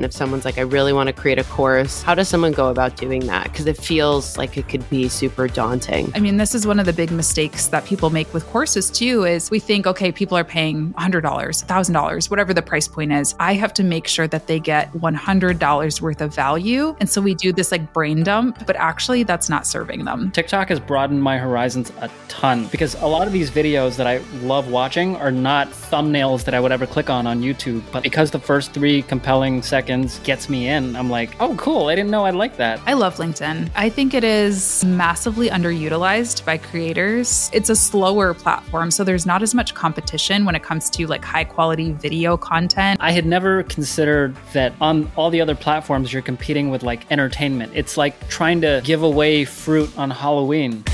[0.00, 2.68] And if someone's like, I really want to create a course, how does someone go
[2.68, 3.50] about doing that?
[3.50, 6.12] Because it feels like it could be super daunting.
[6.14, 9.24] I mean, this is one of the big mistakes that people make with courses too
[9.24, 13.34] is we think, okay, people are paying $100, $1,000, whatever the price point is.
[13.40, 16.94] I have to make sure that they get $100 worth of value.
[17.00, 20.30] And so we do this like brain dump, but actually that's not serving them.
[20.30, 24.18] TikTok has broadened my horizons a ton because a lot of these videos that I
[24.42, 27.82] love watching are not thumbnails that I would ever click on on YouTube.
[27.90, 30.94] But because the first three compelling seconds seconds gets me in.
[30.96, 31.86] I'm like, oh, cool.
[31.86, 32.78] I didn't know I'd like that.
[32.84, 33.70] I love LinkedIn.
[33.74, 37.48] I think it is massively underutilized by creators.
[37.54, 41.24] It's a slower platform, so there's not as much competition when it comes to like
[41.24, 43.00] high quality video content.
[43.00, 47.72] I had never considered that on all the other platforms, you're competing with like entertainment.
[47.74, 50.84] It's like trying to give away fruit on Halloween.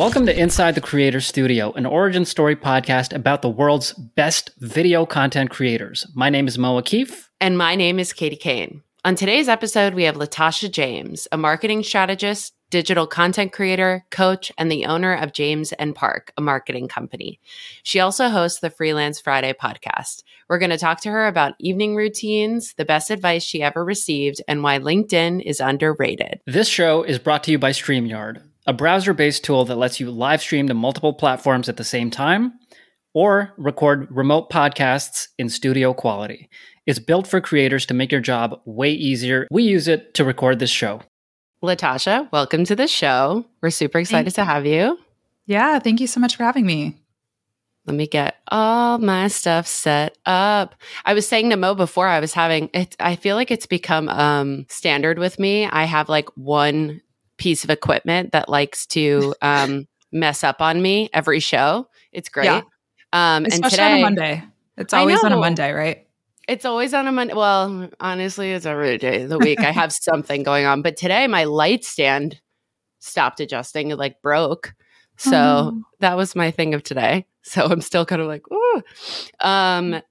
[0.00, 5.04] Welcome to Inside the Creator Studio, an origin story podcast about the world's best video
[5.04, 6.06] content creators.
[6.14, 7.28] My name is Mo Akif.
[7.38, 8.82] And my name is Katie Kane.
[9.04, 14.72] On today's episode, we have Latasha James, a marketing strategist, digital content creator, coach, and
[14.72, 17.38] the owner of James and Park, a marketing company.
[17.82, 20.22] She also hosts the Freelance Friday podcast.
[20.48, 24.40] We're going to talk to her about evening routines, the best advice she ever received,
[24.48, 26.40] and why LinkedIn is underrated.
[26.46, 30.12] This show is brought to you by StreamYard a browser based tool that lets you
[30.12, 32.52] live stream to multiple platforms at the same time
[33.14, 36.48] or record remote podcasts in studio quality.
[36.86, 39.48] It's built for creators to make your job way easier.
[39.50, 41.02] We use it to record this show.
[41.64, 43.44] Latasha, welcome to the show.
[43.60, 45.00] We're super excited to have you.
[45.46, 46.96] Yeah, thank you so much for having me.
[47.86, 50.76] Let me get all my stuff set up.
[51.04, 54.08] I was saying to Mo before I was having it, I feel like it's become
[54.08, 55.66] um, standard with me.
[55.66, 57.00] I have like one
[57.40, 61.88] piece of equipment that likes to um, mess up on me every show.
[62.12, 62.44] It's great.
[62.44, 62.62] Yeah.
[63.12, 64.44] Um, Especially and today, on a Monday.
[64.76, 66.06] It's always on a Monday, right?
[66.46, 67.34] It's always on a Monday.
[67.34, 69.60] Well, honestly, it's every day of the week.
[69.60, 70.82] I have something going on.
[70.82, 72.40] But today, my light stand
[73.00, 73.90] stopped adjusting.
[73.90, 74.74] It like broke.
[75.16, 75.82] So oh.
[75.98, 77.26] that was my thing of today.
[77.42, 78.82] So I'm still kind of like, ooh.
[79.40, 80.02] Um,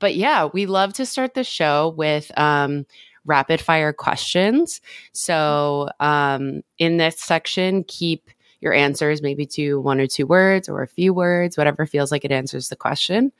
[0.00, 2.84] but yeah, we love to start the show with um,
[3.24, 4.80] rapid fire questions.
[5.12, 8.30] So um, in this section, keep
[8.60, 12.24] your answers maybe to one or two words or a few words, whatever feels like
[12.24, 13.30] it answers the question.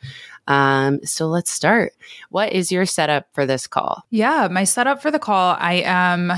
[0.47, 1.95] Um, so let's start.
[2.28, 4.05] What is your setup for this call?
[4.11, 6.31] Yeah, my setup for the call, I am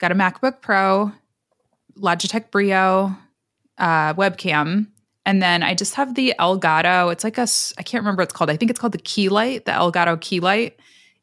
[0.00, 1.12] got a MacBook Pro,
[1.96, 3.16] Logitech Brio,
[3.78, 4.88] uh, webcam.
[5.24, 7.12] And then I just have the Elgato.
[7.12, 7.46] It's like a,
[7.78, 8.50] I can't remember what it's called.
[8.50, 10.80] I think it's called the Key Light, the Elgato Key Light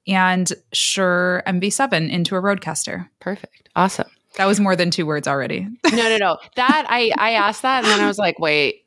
[0.07, 3.07] and Shure MV7 into a Rodecaster.
[3.19, 3.69] Perfect.
[3.75, 4.07] Awesome.
[4.37, 5.61] That was more than two words already.
[5.91, 6.37] no, no, no.
[6.55, 8.83] That I I asked that and then I was like, wait,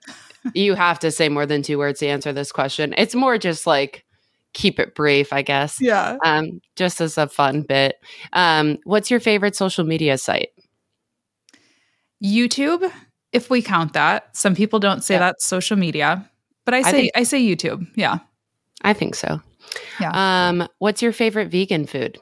[0.55, 2.95] you have to say more than two words to answer this question.
[2.97, 4.05] It's more just like
[4.53, 5.81] keep it brief, I guess.
[5.81, 6.17] Yeah.
[6.25, 7.97] Um, just as a fun bit.
[8.33, 10.51] Um, what's your favorite social media site?
[12.23, 12.91] YouTube,
[13.33, 14.37] if we count that.
[14.37, 15.21] Some people don't say yeah.
[15.21, 16.31] that's social media,
[16.65, 17.87] but I say I, think, I say YouTube.
[17.97, 18.19] Yeah.
[18.83, 19.41] I think so.
[20.01, 20.11] Yeah.
[20.13, 22.19] Um, what's your favorite vegan food?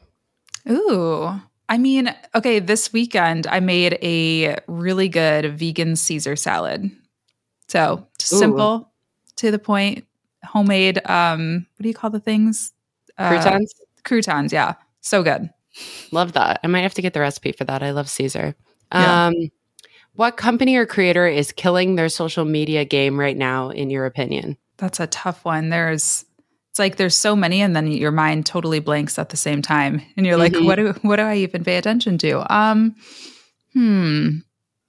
[0.69, 1.31] Ooh.
[1.69, 6.91] I mean, okay, this weekend I made a really good vegan Caesar salad.
[7.69, 8.93] So simple,
[9.37, 10.05] to the point,
[10.45, 11.01] homemade.
[11.09, 12.73] Um, what do you call the things?
[13.17, 13.73] Uh, croutons.
[14.03, 15.49] Croutons, yeah, so good.
[16.11, 16.59] Love that.
[16.65, 17.83] I might have to get the recipe for that.
[17.83, 18.57] I love Caesar.
[18.93, 19.27] Yeah.
[19.27, 19.35] Um,
[20.15, 24.57] what company or creator is killing their social media game right now, in your opinion?
[24.79, 25.69] That's a tough one.
[25.69, 26.25] There's
[26.71, 30.03] it's like there's so many and then your mind totally blanks at the same time.
[30.17, 30.67] And you're like mm-hmm.
[30.67, 32.55] what do what do i even pay attention to?
[32.55, 32.95] Um
[33.73, 34.39] hmm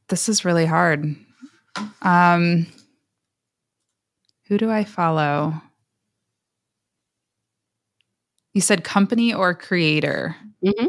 [0.07, 1.16] this is really hard.
[2.04, 2.68] Um
[4.48, 5.60] who do i follow?
[8.54, 10.36] You said company or creator?
[10.63, 10.88] Mm-hmm.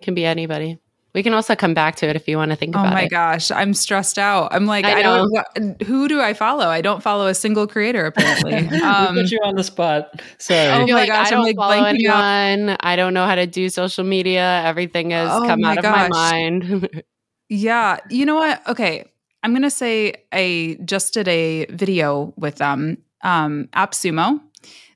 [0.00, 0.78] can be anybody
[1.14, 2.92] we can also come back to it if you want to think oh about it.
[2.92, 4.52] Oh my gosh, I'm stressed out.
[4.52, 5.82] I'm like, I, I don't.
[5.82, 6.66] Who do I follow?
[6.66, 8.54] I don't follow a single creator apparently.
[8.78, 10.20] Um, we put you on the spot.
[10.38, 10.68] Sorry.
[10.68, 12.76] Oh my like, gosh, I don't I'm like follow anyone.
[12.80, 14.62] I don't know how to do social media.
[14.64, 16.06] Everything has oh come out gosh.
[16.06, 17.02] of my mind.
[17.48, 18.66] yeah, you know what?
[18.68, 19.10] Okay,
[19.42, 24.40] I'm gonna say I just did a video with them, um, AppSumo.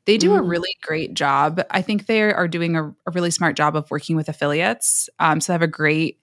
[0.04, 0.48] They do a Mm.
[0.50, 1.62] really great job.
[1.70, 5.08] I think they are doing a, a really smart job of working with affiliates.
[5.20, 6.18] Um, so they have a great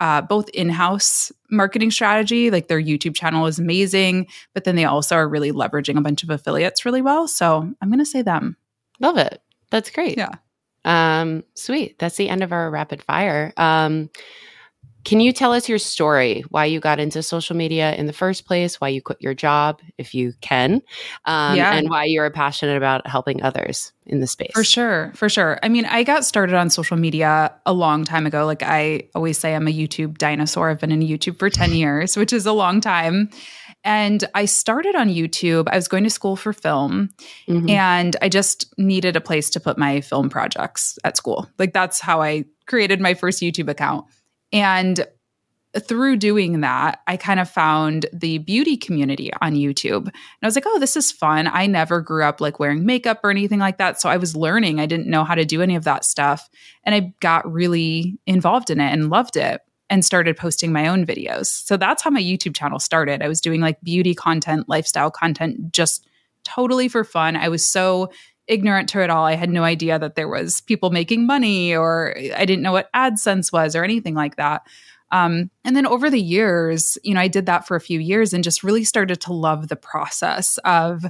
[0.00, 2.52] uh, both in-house marketing strategy.
[2.52, 6.22] Like their YouTube channel is amazing, but then they also are really leveraging a bunch
[6.22, 7.26] of affiliates really well.
[7.26, 8.56] So I'm going to say them.
[9.00, 9.42] Love it.
[9.70, 10.16] That's great.
[10.16, 10.36] Yeah.
[10.84, 11.98] Um, sweet.
[11.98, 13.52] That's the end of our rapid fire.
[13.56, 14.08] Um,
[15.08, 16.44] can you tell us your story?
[16.50, 18.78] Why you got into social media in the first place?
[18.78, 20.82] Why you quit your job, if you can,
[21.24, 21.72] um, Yeah.
[21.72, 24.50] and why you're passionate about helping others in the space?
[24.52, 25.58] For sure, for sure.
[25.62, 28.44] I mean, I got started on social media a long time ago.
[28.44, 30.68] Like I always say, I'm a YouTube dinosaur.
[30.68, 33.30] I've been in YouTube for 10 years, which is a long time.
[33.84, 35.68] And I started on YouTube.
[35.72, 37.08] I was going to school for film
[37.48, 37.70] Mhm.
[37.70, 41.48] and I just needed a place to put my film projects at school.
[41.58, 44.04] Like that's how I created my first YouTube account.
[44.52, 45.06] And
[45.78, 50.06] through doing that, I kind of found the beauty community on YouTube.
[50.06, 50.12] And
[50.42, 51.46] I was like, oh, this is fun.
[51.46, 54.00] I never grew up like wearing makeup or anything like that.
[54.00, 54.80] So I was learning.
[54.80, 56.48] I didn't know how to do any of that stuff.
[56.84, 59.60] And I got really involved in it and loved it
[59.90, 61.46] and started posting my own videos.
[61.46, 63.22] So that's how my YouTube channel started.
[63.22, 66.06] I was doing like beauty content, lifestyle content, just
[66.44, 67.36] totally for fun.
[67.36, 68.10] I was so
[68.48, 69.24] ignorant to it all.
[69.24, 72.92] I had no idea that there was people making money or I didn't know what
[72.92, 74.62] AdSense was or anything like that.
[75.10, 78.32] Um, and then over the years, you know, I did that for a few years
[78.32, 81.04] and just really started to love the process of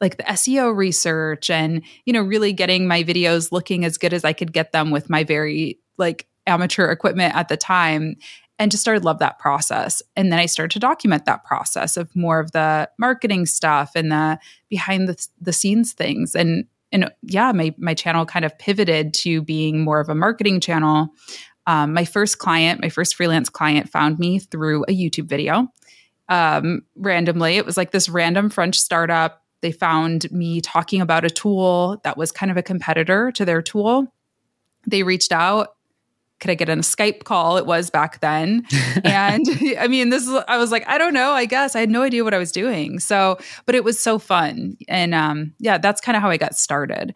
[0.00, 4.24] like the SEO research and, you know, really getting my videos looking as good as
[4.24, 8.16] I could get them with my very like amateur equipment at the time
[8.58, 10.02] and just started love that process.
[10.16, 14.12] And then I started to document that process of more of the marketing stuff and
[14.12, 14.38] the
[14.68, 16.34] behind the, the scenes things.
[16.34, 20.60] And and yeah, my my channel kind of pivoted to being more of a marketing
[20.60, 21.08] channel.
[21.66, 25.68] Um, my first client, my first freelance client, found me through a YouTube video.
[26.28, 29.42] Um, randomly, it was like this random French startup.
[29.62, 33.62] They found me talking about a tool that was kind of a competitor to their
[33.62, 34.06] tool.
[34.86, 35.76] They reached out.
[36.40, 37.58] Could I get on a Skype call?
[37.58, 38.66] It was back then.
[39.04, 39.44] and
[39.78, 41.76] I mean, this is, I was like, I don't know, I guess.
[41.76, 42.98] I had no idea what I was doing.
[42.98, 44.76] So, but it was so fun.
[44.88, 47.14] And um, yeah, that's kind of how I got started.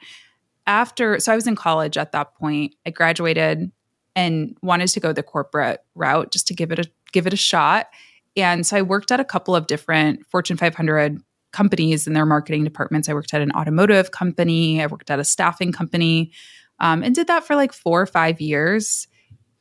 [0.66, 2.74] After, so I was in college at that point.
[2.86, 3.70] I graduated
[4.16, 7.36] and wanted to go the corporate route just to give it a give it a
[7.36, 7.88] shot.
[8.36, 11.22] And so I worked at a couple of different Fortune 500
[11.52, 13.08] companies in their marketing departments.
[13.08, 14.82] I worked at an automotive company.
[14.82, 16.32] I worked at a staffing company,
[16.80, 19.06] um, and did that for like four or five years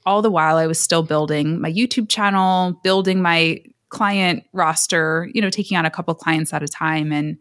[0.06, 5.42] all the while I was still building my YouTube channel, building my client roster, you
[5.42, 7.12] know, taking on a couple clients at a time.
[7.12, 7.38] And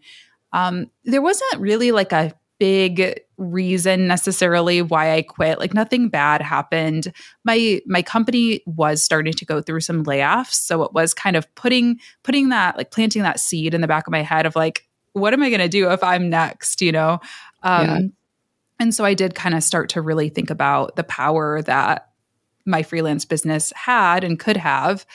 [0.52, 5.58] um, there wasn't really like a big reason necessarily why I quit.
[5.58, 7.12] Like nothing bad happened.
[7.44, 11.52] My my company was starting to go through some layoffs, so it was kind of
[11.56, 14.86] putting putting that like planting that seed in the back of my head of like,
[15.12, 16.80] what am I going to do if I'm next?
[16.80, 17.20] You know.
[17.62, 18.00] Um, Yeah.
[18.78, 22.11] And so I did kind of start to really think about the power that
[22.64, 25.06] my freelance business had and could have.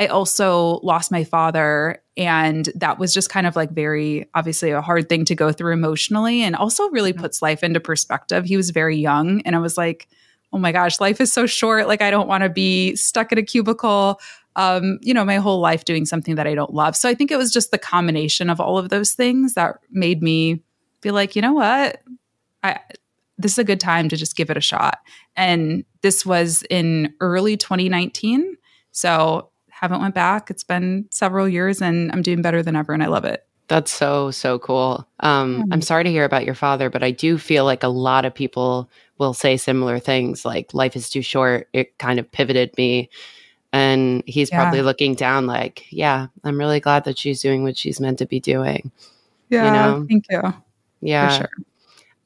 [0.00, 4.80] I also lost my father, and that was just kind of like very obviously a
[4.80, 8.44] hard thing to go through emotionally, and also really puts life into perspective.
[8.44, 10.08] He was very young, and I was like,
[10.52, 11.86] oh my gosh, life is so short.
[11.86, 14.20] Like, I don't want to be stuck in a cubicle,
[14.56, 16.96] um, you know, my whole life doing something that I don't love.
[16.96, 20.22] So I think it was just the combination of all of those things that made
[20.22, 20.62] me
[21.00, 22.00] be like, you know what?
[22.62, 22.80] I,
[23.38, 25.00] this is a good time to just give it a shot.
[25.36, 28.56] And this was in early 2019.
[28.92, 30.50] So haven't went back.
[30.50, 33.44] It's been several years and I'm doing better than ever and I love it.
[33.68, 35.06] That's so so cool.
[35.20, 38.24] Um, I'm sorry to hear about your father, but I do feel like a lot
[38.26, 42.76] of people will say similar things, like "life is too short." It kind of pivoted
[42.76, 43.08] me,
[43.72, 44.60] and he's Yeah.
[44.60, 48.26] probably looking down, like, "Yeah, I'm really glad that she's doing what she's meant to
[48.26, 48.92] be doing."
[49.48, 49.72] Yeah.
[49.72, 50.06] know?
[50.10, 50.42] Thank you.
[51.00, 51.28] Yeah.
[51.30, 51.50] For sure.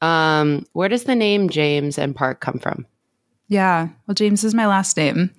[0.01, 2.87] Um, where does the name James and Park come from?
[3.49, 3.89] Yeah.
[4.07, 5.31] Well, James is my last name.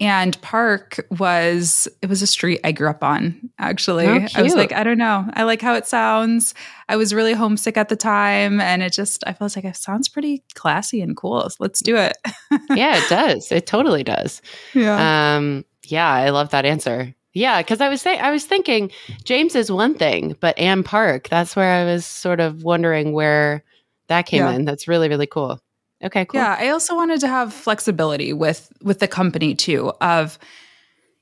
[0.00, 4.06] And Park was it was a street I grew up on, actually.
[4.06, 5.24] Oh, I was like, I don't know.
[5.34, 6.52] I like how it sounds.
[6.88, 8.60] I was really homesick at the time.
[8.60, 11.48] And it just I felt like it sounds pretty classy and cool.
[11.48, 12.18] So let's do it.
[12.70, 13.52] yeah, it does.
[13.52, 14.42] It totally does.
[14.74, 15.36] yeah.
[15.36, 17.14] Um, yeah, I love that answer.
[17.32, 18.90] Yeah, because I was saying I was thinking
[19.24, 23.64] James is one thing, but Ann Park, that's where I was sort of wondering where
[24.08, 24.52] that came Yeah.
[24.52, 24.64] in.
[24.64, 25.60] That's really, really cool.
[26.02, 26.40] Okay, cool.
[26.40, 30.38] Yeah, I also wanted to have flexibility with with the company too of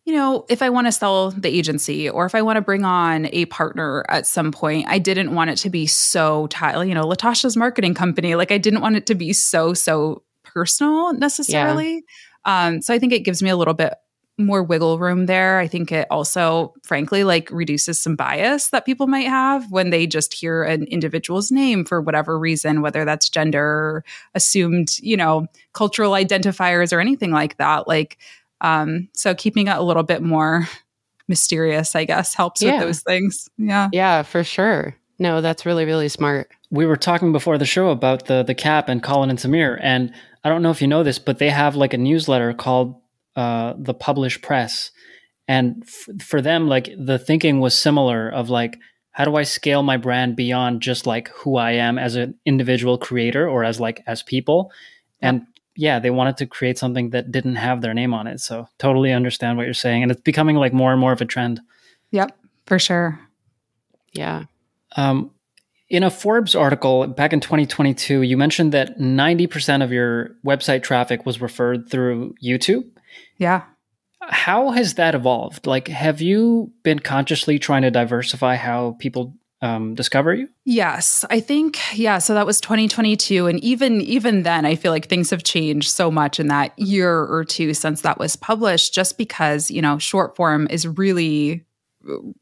[0.05, 2.85] you know, if I want to sell the agency or if I want to bring
[2.85, 6.83] on a partner at some point, I didn't want it to be so tight.
[6.83, 11.13] You know, Latasha's marketing company, like I didn't want it to be so so personal
[11.13, 12.03] necessarily.
[12.45, 13.95] Um, so I think it gives me a little bit
[14.39, 15.59] more wiggle room there.
[15.59, 20.07] I think it also, frankly, like reduces some bias that people might have when they
[20.07, 26.13] just hear an individual's name for whatever reason, whether that's gender, assumed, you know, cultural
[26.13, 27.87] identifiers or anything like that.
[27.87, 28.19] Like,
[28.63, 30.67] um, so keeping it a little bit more
[31.29, 32.73] mysterious, I guess, helps Yeah.
[32.79, 33.49] with those things.
[33.59, 33.89] Yeah.
[33.93, 34.97] Yeah, for sure.
[35.19, 36.51] No, that's really, really smart.
[36.71, 40.11] we were talking before the show about the the cap and Colin and Samir, and
[40.43, 42.97] I don't know if you know this, but they have like a newsletter called
[43.37, 44.91] uh, the Publish Press,
[45.49, 48.79] and f- for them, like the thinking was similar of like
[49.13, 52.97] how do I scale my brand beyond just like who I am as an individual
[52.97, 54.71] creator or as like as people,
[55.21, 55.47] and
[55.77, 58.41] yeah, they wanted to create something that didn't have their name on it.
[58.41, 61.27] So totally understand what you're saying, and it's becoming like more and more of a
[61.27, 61.61] trend.
[62.11, 62.37] Yep.
[62.67, 63.21] For sure.
[64.13, 64.45] Yeah.
[64.97, 65.31] Um,
[65.89, 71.27] in a Forbes article back in 2022, you mentioned that 90% of your website traffic
[71.27, 72.91] was referred through YouTube.
[73.43, 73.65] Yeah.
[74.21, 75.67] How has that evolved?
[75.67, 80.49] Like, have you been consciously trying to diversify how people um, discover you?
[80.65, 85.09] Yes, I think yeah, so that was 2022 and even even then I feel like
[85.09, 89.19] things have changed so much in that year or two since that was published just
[89.19, 91.65] because, you know, short form is really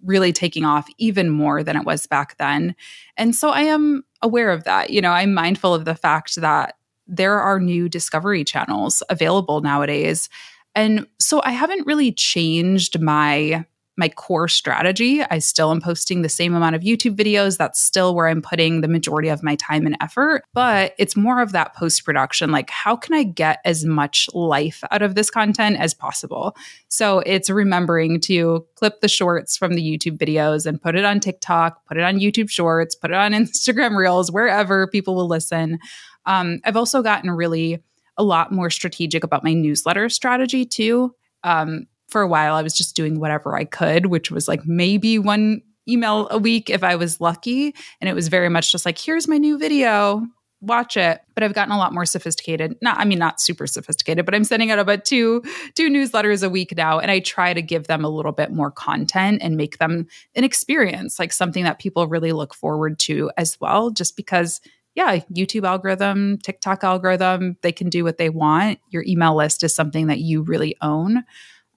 [0.03, 2.75] really taking off even more than it was back then.
[3.17, 4.91] And so I am aware of that.
[4.91, 6.77] You know, I'm mindful of the fact that
[7.07, 10.29] there are new discovery channels available nowadays.
[10.75, 13.65] And so I haven't really changed my
[14.01, 15.23] my core strategy.
[15.23, 17.59] I still am posting the same amount of YouTube videos.
[17.59, 20.43] That's still where I'm putting the majority of my time and effort.
[20.55, 24.83] But it's more of that post production like, how can I get as much life
[24.91, 26.57] out of this content as possible?
[26.89, 31.21] So it's remembering to clip the shorts from the YouTube videos and put it on
[31.21, 35.79] TikTok, put it on YouTube Shorts, put it on Instagram Reels, wherever people will listen.
[36.25, 37.83] Um, I've also gotten really
[38.21, 41.15] a lot more strategic about my newsletter strategy too.
[41.43, 45.19] Um, for a while, I was just doing whatever I could, which was like maybe
[45.19, 47.75] one email a week if I was lucky.
[48.01, 50.27] And it was very much just like, here's my new video,
[50.61, 51.21] watch it.
[51.35, 52.77] But I've gotten a lot more sophisticated.
[52.83, 55.43] Not, I mean, not super sophisticated, but I'm sending out about two
[55.75, 58.71] two newsletters a week now, and I try to give them a little bit more
[58.71, 63.59] content and make them an experience, like something that people really look forward to as
[63.61, 63.91] well.
[63.91, 64.61] Just because
[65.01, 68.79] yeah, YouTube algorithm, TikTok algorithm, they can do what they want.
[68.91, 71.25] Your email list is something that you really own.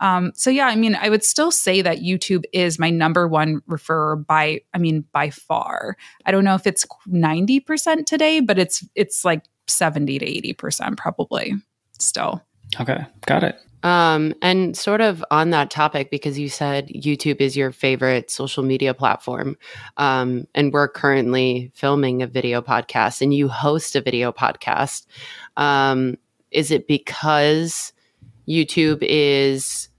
[0.01, 3.61] Um, so yeah, I mean, I would still say that YouTube is my number one
[3.69, 5.95] referrer by, I mean, by far.
[6.25, 11.53] I don't know if it's 90% today, but it's it's like 70 to 80% probably
[11.99, 12.43] still.
[12.81, 13.57] Okay, got it.
[13.83, 18.63] Um, and sort of on that topic, because you said YouTube is your favorite social
[18.63, 19.57] media platform,
[19.97, 25.05] um, and we're currently filming a video podcast, and you host a video podcast.
[25.57, 26.17] Um,
[26.51, 27.91] is it because
[28.47, 29.89] YouTube is,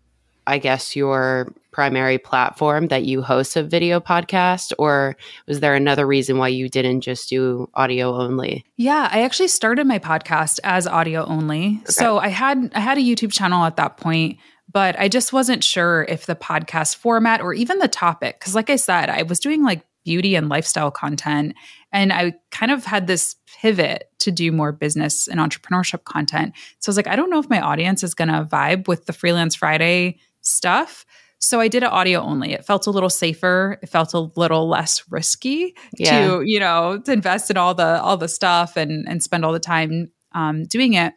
[0.47, 5.17] I guess, your primary platform that you host a video podcast, or
[5.49, 8.65] was there another reason why you didn't just do audio only?
[8.77, 11.83] Yeah, I actually started my podcast as audio only.
[11.87, 14.39] So I had I had a YouTube channel at that point,
[14.73, 18.71] but I just wasn't sure if the podcast format or even the topic cuz like
[18.71, 21.55] I said, I was doing like beauty and lifestyle content
[21.91, 26.53] and I kind of had this pivot to do more business and entrepreneurship content.
[26.79, 29.07] So I was like I don't know if my audience is going to vibe with
[29.07, 31.05] the freelance Friday stuff.
[31.45, 32.53] So I did it audio only.
[32.53, 33.79] It felt a little safer.
[33.83, 36.39] It felt a little less risky Yeah.
[36.39, 39.53] to, you know, to invest in all the all the stuff and and spend all
[39.53, 41.13] the time um, doing it.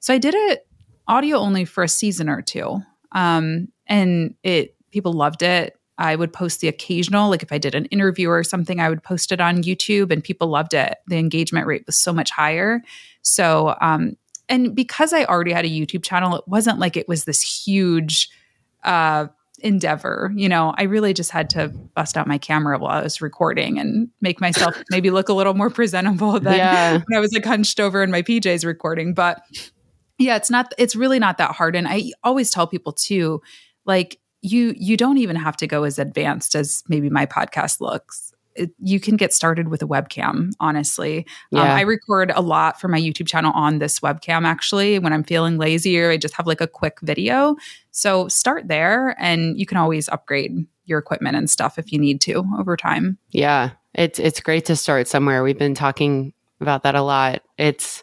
[0.00, 0.66] So I did it
[1.06, 2.80] audio only for a season or two,
[3.12, 5.74] um, and it people loved it.
[5.96, 9.02] I would post the occasional, like if I did an interview or something, I would
[9.02, 10.96] post it on YouTube, and people loved it.
[11.06, 12.82] The engagement rate was so much higher.
[13.22, 14.16] So, um,
[14.48, 18.28] and because I already had a YouTube channel, it wasn't like it was this huge
[18.84, 19.26] uh,
[19.60, 20.32] endeavor.
[20.34, 23.78] You know, I really just had to bust out my camera while I was recording
[23.78, 26.92] and make myself maybe look a little more presentable than Yeah.
[26.92, 29.14] when I was like hunched over in my PJs recording.
[29.14, 29.40] But
[30.18, 31.76] yeah, it's not, it's really not that hard.
[31.76, 33.40] And I always tell people too,
[33.84, 38.27] like, you you don't even have to go as advanced as maybe my podcast looks
[38.58, 42.88] it, you can get started with a webcam honestly um, i record a lot for
[42.88, 46.46] my youtube channel on this webcam actually when i'm feeling lazy or i just have
[46.46, 47.56] like a quick video
[47.90, 52.20] so start there and you can always upgrade your equipment and stuff if you need
[52.20, 55.42] to over time Yeah, it's it's great to start somewhere.
[55.42, 57.42] We've been talking about that a lot.
[57.56, 58.02] It's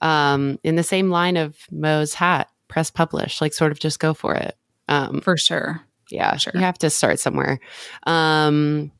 [0.00, 4.14] um, in the same line of Mo's hat, press publish, like sort of just go
[4.14, 4.56] for it.
[4.88, 6.52] Um, for sure yeah, sure.
[6.54, 7.60] you have to start somewhere.
[8.06, 8.90] Um,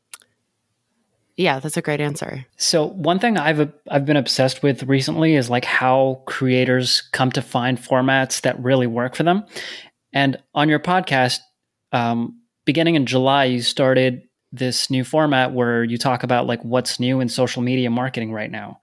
[1.39, 2.45] yeah, that's a great answer.
[2.57, 7.41] So one thing I've I've been obsessed with recently is like how creators come to
[7.41, 9.45] find formats that really work for them.
[10.11, 11.39] And on your podcast,
[11.93, 16.99] um, beginning in July, you started this new format where you talk about like what's
[16.99, 18.81] new in social media marketing right now.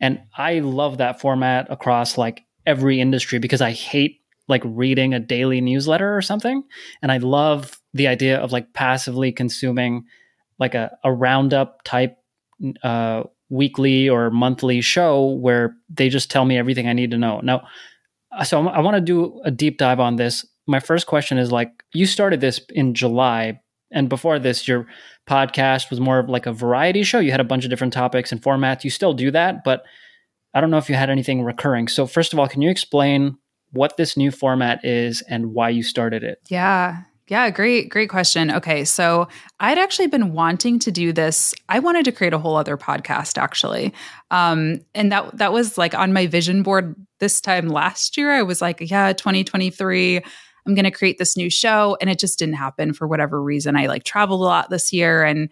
[0.00, 5.18] And I love that format across like every industry because I hate like reading a
[5.18, 6.62] daily newsletter or something.
[7.02, 10.04] And I love the idea of like passively consuming
[10.60, 12.16] like a, a roundup type
[12.84, 17.40] uh, weekly or monthly show where they just tell me everything I need to know.
[17.40, 17.66] Now,
[18.44, 20.46] so I want to do a deep dive on this.
[20.66, 24.86] My first question is like, you started this in July, and before this, your
[25.28, 27.18] podcast was more of like a variety show.
[27.18, 28.84] You had a bunch of different topics and formats.
[28.84, 29.82] You still do that, but
[30.54, 31.88] I don't know if you had anything recurring.
[31.88, 33.36] So, first of all, can you explain
[33.72, 36.38] what this new format is and why you started it?
[36.48, 37.02] Yeah.
[37.30, 38.50] Yeah, great, great question.
[38.50, 39.28] Okay, so
[39.60, 41.54] I'd actually been wanting to do this.
[41.68, 43.94] I wanted to create a whole other podcast, actually,
[44.32, 48.32] um, and that that was like on my vision board this time last year.
[48.32, 50.16] I was like, yeah, 2023,
[50.66, 53.76] I'm going to create this new show, and it just didn't happen for whatever reason.
[53.76, 55.50] I like traveled a lot this year, and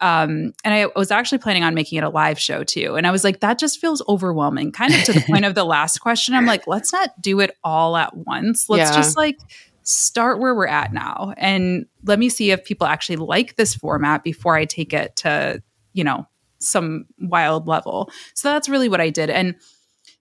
[0.00, 2.96] um, and I was actually planning on making it a live show too.
[2.96, 4.70] And I was like, that just feels overwhelming.
[4.70, 6.34] Kind of to the point of the last question.
[6.34, 8.68] I'm like, let's not do it all at once.
[8.68, 8.96] Let's yeah.
[8.96, 9.38] just like
[9.86, 14.24] start where we're at now and let me see if people actually like this format
[14.24, 15.62] before I take it to,
[15.92, 16.26] you know,
[16.58, 18.10] some wild level.
[18.34, 19.30] So that's really what I did.
[19.30, 19.54] And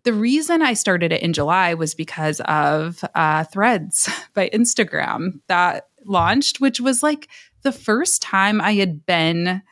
[0.04, 5.88] the reason I started it in July was because of uh, Threads by Instagram that
[6.06, 7.28] launched, which was like
[7.64, 9.64] the first time I had been,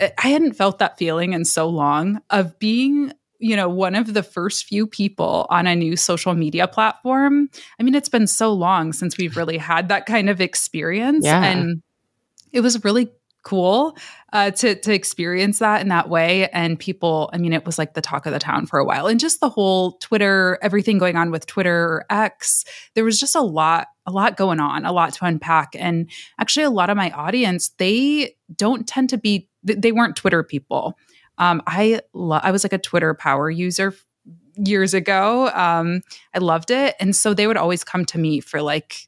[0.00, 4.22] I hadn't felt that feeling in so long of being you know, one of the
[4.22, 7.48] first few people on a new social media platform.
[7.78, 11.24] I mean, it's been so long since we've really had that kind of experience.
[11.24, 11.42] Yeah.
[11.42, 11.82] And
[12.52, 13.10] it was really
[13.42, 13.96] cool
[14.34, 16.48] uh, to to experience that in that way.
[16.50, 19.06] And people, I mean, it was like the talk of the town for a while.
[19.06, 23.40] And just the whole Twitter, everything going on with Twitter X, there was just a
[23.40, 25.70] lot, a lot going on, a lot to unpack.
[25.74, 30.42] And actually, a lot of my audience, they don't tend to be, they weren't Twitter
[30.42, 30.98] people.
[31.40, 33.94] Um, I lo- I was like a Twitter power user
[34.56, 35.48] years ago.
[35.48, 36.02] Um,
[36.34, 39.06] I loved it, and so they would always come to me for like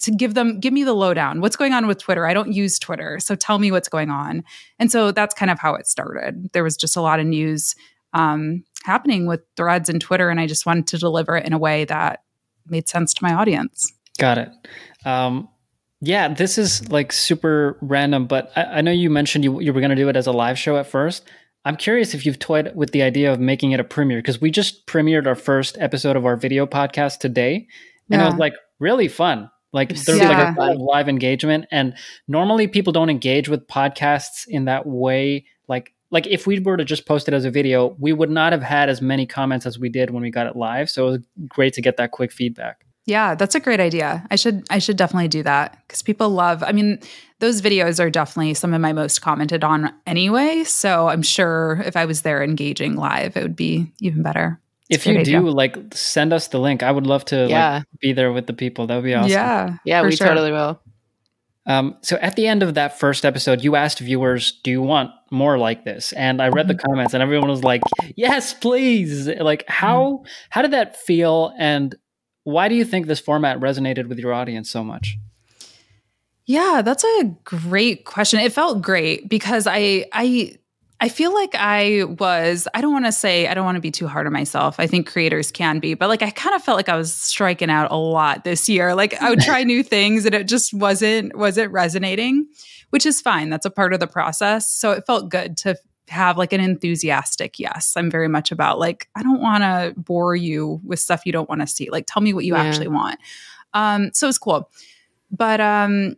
[0.00, 1.40] to give them give me the lowdown.
[1.40, 2.26] What's going on with Twitter?
[2.26, 4.42] I don't use Twitter, so tell me what's going on.
[4.78, 6.50] And so that's kind of how it started.
[6.52, 7.76] There was just a lot of news
[8.14, 11.58] um, happening with Threads and Twitter, and I just wanted to deliver it in a
[11.58, 12.22] way that
[12.66, 13.92] made sense to my audience.
[14.18, 14.48] Got it.
[15.04, 15.48] Um,
[16.00, 19.80] yeah, this is like super random, but I, I know you mentioned you, you were
[19.80, 21.24] going to do it as a live show at first.
[21.64, 24.50] I'm curious if you've toyed with the idea of making it a premiere because we
[24.50, 27.66] just premiered our first episode of our video podcast today,
[28.10, 28.26] and yeah.
[28.26, 29.50] it was like really fun.
[29.72, 30.28] Like there's yeah.
[30.28, 31.94] like a lot of live engagement, and
[32.28, 35.46] normally people don't engage with podcasts in that way.
[35.66, 38.52] Like like if we were to just post it as a video, we would not
[38.52, 40.90] have had as many comments as we did when we got it live.
[40.90, 42.84] So it was great to get that quick feedback.
[43.06, 44.26] Yeah, that's a great idea.
[44.30, 47.00] I should I should definitely do that cuz people love I mean
[47.44, 51.94] those videos are definitely some of my most commented on anyway, so I'm sure if
[51.94, 54.58] I was there engaging live it would be even better.
[54.88, 55.40] It's if you idea.
[55.40, 56.82] do like send us the link.
[56.82, 57.74] I would love to yeah.
[57.74, 58.86] like, be there with the people.
[58.86, 59.30] That would be awesome.
[59.30, 59.76] Yeah.
[59.84, 60.26] Yeah, we sure.
[60.26, 60.80] totally will.
[61.66, 65.10] Um, so at the end of that first episode, you asked viewers, "Do you want
[65.30, 66.86] more like this?" And I read the mm-hmm.
[66.86, 67.82] comments, and everyone was like,
[68.16, 70.26] "Yes, please!" Like, how mm-hmm.
[70.50, 71.52] how did that feel?
[71.58, 71.94] And
[72.44, 75.18] why do you think this format resonated with your audience so much?
[76.46, 78.40] Yeah, that's a great question.
[78.40, 80.58] It felt great because I I
[81.00, 83.90] I feel like I was I don't want to say I don't want to be
[83.90, 84.78] too hard on myself.
[84.78, 87.70] I think creators can be, but like I kind of felt like I was striking
[87.70, 88.94] out a lot this year.
[88.94, 92.46] Like I would try new things and it just wasn't wasn't resonating,
[92.90, 93.48] which is fine.
[93.48, 94.70] That's a part of the process.
[94.70, 95.76] So it felt good to
[96.08, 97.94] have like an enthusiastic yes.
[97.96, 101.48] I'm very much about like, I don't want to bore you with stuff you don't
[101.48, 101.88] want to see.
[101.90, 102.62] Like, tell me what you yeah.
[102.62, 103.18] actually want.
[103.72, 104.70] Um, so it's cool.
[105.30, 106.16] But um,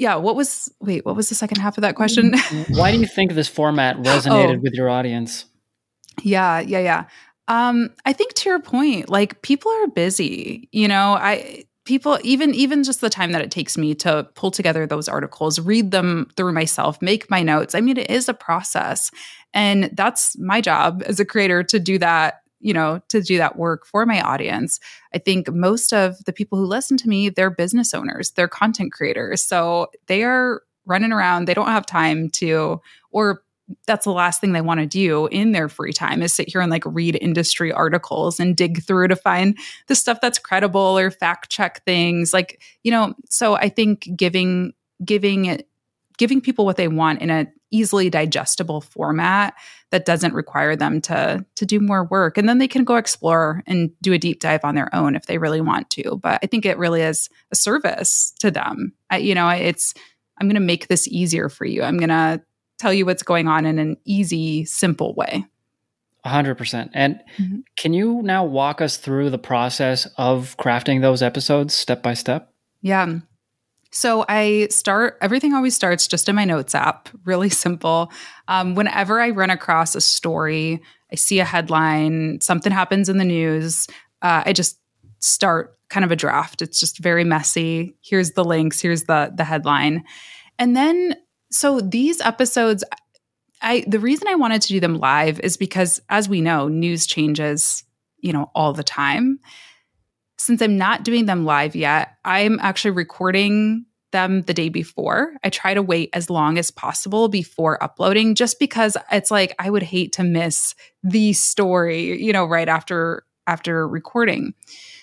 [0.00, 2.32] yeah, what was, wait, what was the second half of that question?
[2.70, 4.60] Why do you think this format resonated oh.
[4.60, 5.44] with your audience?
[6.22, 7.04] Yeah, yeah, yeah.
[7.48, 10.70] Um, I think to your point, like people are busy.
[10.72, 14.50] You know, I people even even just the time that it takes me to pull
[14.50, 18.34] together those articles read them through myself make my notes i mean it is a
[18.34, 19.10] process
[19.54, 23.56] and that's my job as a creator to do that you know to do that
[23.56, 24.78] work for my audience
[25.14, 28.92] i think most of the people who listen to me they're business owners they're content
[28.92, 29.42] creators.
[29.42, 33.42] So they are running around they don't have time to or
[33.86, 36.60] that's the last thing they want to do in their free time is sit here
[36.60, 41.10] and like read industry articles and dig through to find the stuff that's credible or
[41.10, 44.72] fact check things like you know so i think giving
[45.04, 45.68] giving it
[46.18, 49.54] giving people what they want in a easily digestible format
[49.90, 52.38] that doesn't require them to to do more work.
[52.38, 55.26] And then they can go explore and do a deep dive on their own if
[55.26, 56.18] they really want to.
[56.22, 58.92] But i think it really is a service to them.
[59.10, 59.94] I, you know it's
[60.40, 61.82] i'm going to make this easier for you.
[61.82, 62.42] I'm going to
[62.78, 65.44] tell you what's going on in an easy simple way.
[66.26, 67.60] 100% and mm-hmm.
[67.76, 72.52] can you now walk us through the process of crafting those episodes step by step?
[72.82, 73.20] Yeah
[73.92, 78.12] so I start, everything always starts just in my notes app, really simple.
[78.48, 80.80] Um, whenever I run across a story,
[81.12, 83.86] I see a headline, something happens in the news,
[84.22, 84.78] uh, I just
[85.18, 86.62] start kind of a draft.
[86.62, 87.96] It's just very messy.
[88.00, 90.04] Here's the links, here's the the headline.
[90.58, 91.16] And then
[91.50, 92.84] so these episodes
[93.60, 97.06] I the reason I wanted to do them live is because as we know, news
[97.06, 97.84] changes,
[98.18, 99.40] you know, all the time
[100.40, 105.34] since I'm not doing them live yet, I'm actually recording them the day before.
[105.44, 109.68] I try to wait as long as possible before uploading just because it's like I
[109.68, 114.54] would hate to miss the story, you know, right after after recording.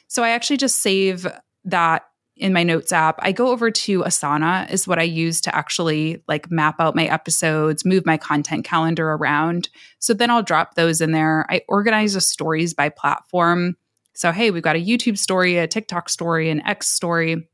[0.07, 1.27] So I actually just save
[1.65, 3.19] that in my notes app.
[3.19, 7.05] I go over to Asana is what I use to actually like map out my
[7.05, 9.69] episodes, move my content calendar around.
[9.99, 11.45] So then I'll drop those in there.
[11.49, 13.75] I organize the stories by platform.
[14.17, 17.47] So, hey, we've got a YouTube story, a TikTok story, an X story.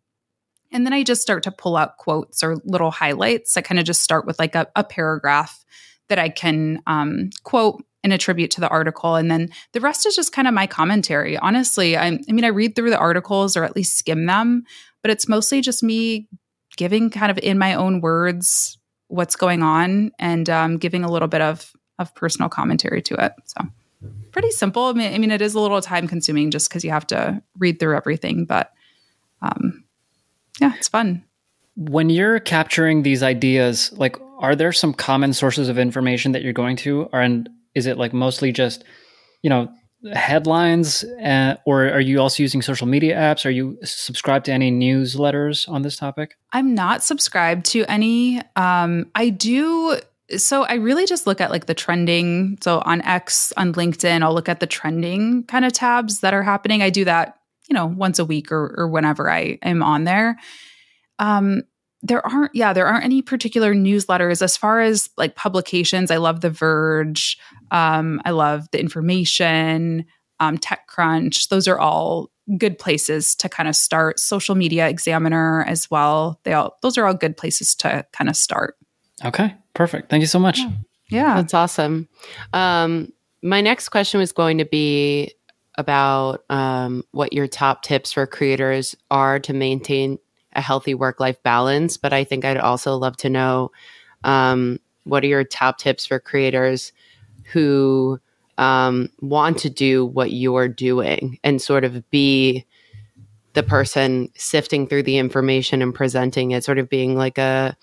[0.72, 3.58] And then I just start to pull out quotes or little highlights.
[3.58, 5.66] I kind of just start with like a, a paragraph
[6.08, 9.16] that I can um, quote and attribute to the article.
[9.16, 11.38] And then the rest is just kind of my commentary.
[11.38, 14.64] Honestly, I, I mean, I read through the articles or at least skim them,
[15.02, 16.30] but it's mostly just me
[16.78, 18.78] giving kind of in my own words
[19.10, 23.34] what's going on and um, giving a little bit of, of personal commentary to it.
[23.48, 23.68] So
[24.32, 24.86] pretty simple.
[24.86, 27.42] I mean, I mean, it is a little time consuming just because you have to
[27.58, 28.72] read through everything, but
[29.42, 29.84] um,
[30.60, 31.24] yeah, it's fun.
[31.76, 36.54] When you're capturing these ideas, like, are there some common sources of information that you're
[36.54, 38.84] going to, or and is it like mostly just,
[39.42, 39.70] you know,
[40.14, 43.46] headlines, uh, or are you also using social media apps?
[43.46, 46.36] Are you subscribed to any newsletters on this topic?
[46.52, 48.42] I'm not subscribed to any.
[48.56, 49.98] Um, I do
[50.38, 52.58] so I really just look at like the trending.
[52.62, 56.44] So on X, on LinkedIn, I'll look at the trending kind of tabs that are
[56.44, 56.82] happening.
[56.82, 57.38] I do that,
[57.70, 60.38] you know, once a week or, or whenever I am on there.
[61.20, 61.64] Um,
[62.02, 66.12] there aren't, yeah, there aren't any particular newsletters as far as like publications.
[66.12, 67.38] I love The Verge.
[67.72, 70.06] Um, I love the information,
[70.40, 71.48] um, TechCrunch.
[71.48, 74.20] Those are all good places to kind of start.
[74.20, 76.42] Social Media Examiner as well.
[76.44, 78.76] They all, those are all good places to kind of start.
[79.24, 80.10] Okay, perfect.
[80.10, 80.60] Thank you so much.
[81.10, 81.36] Yeah.
[81.36, 82.08] That's awesome.
[82.54, 85.34] Um, my next question was going to be
[85.78, 90.20] about um, what your top tips for creators are to maintain
[90.56, 91.98] a healthy work life balance.
[91.98, 93.72] But I think I'd also love to know
[94.24, 96.94] um, what are your top tips for creators
[97.52, 98.20] who
[98.58, 102.66] um, want to do what you're doing and sort of be
[103.54, 107.76] the person sifting through the information and presenting it, sort of being like a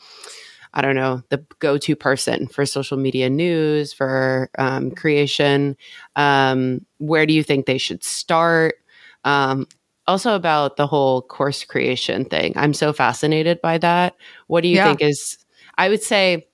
[0.74, 5.76] I don't know, the go to person for social media news, for um, creation?
[6.16, 8.76] Um, where do you think they should start?
[9.24, 9.66] Um,
[10.06, 12.52] also, about the whole course creation thing.
[12.56, 14.16] I'm so fascinated by that.
[14.46, 14.86] What do you yeah.
[14.86, 15.38] think is,
[15.76, 16.48] I would say,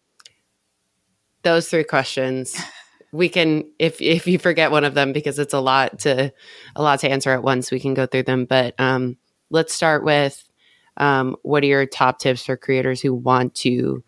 [1.43, 2.61] those three questions
[3.13, 6.33] we can if if you forget one of them because it's a lot to
[6.75, 9.17] a lot to answer at once we can go through them but um
[9.49, 10.46] let's start with
[10.97, 14.03] um, what are your top tips for creators who want to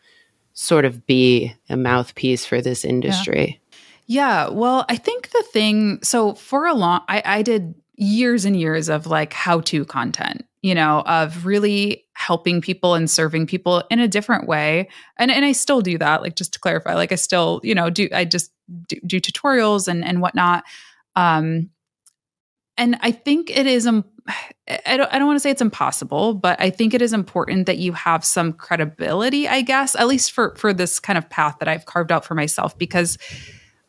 [0.55, 3.61] sort of be a mouthpiece for this industry?
[4.07, 4.47] Yeah.
[4.47, 8.59] yeah well, I think the thing, so for a long, I, I did years and
[8.59, 13.85] years of like how to content, you know, of really helping people and serving people
[13.91, 14.89] in a different way.
[15.19, 17.91] And, and I still do that, like just to clarify, like I still, you know,
[17.91, 18.53] do, I just
[18.89, 20.65] do, do tutorials and, and whatnot.
[21.17, 21.71] Um,
[22.79, 24.05] and I think it is, um,
[24.87, 27.67] I don't, I don't want to say it's impossible, but I think it is important
[27.67, 31.57] that you have some credibility, I guess, at least for, for this kind of path
[31.59, 33.19] that I've carved out for myself, because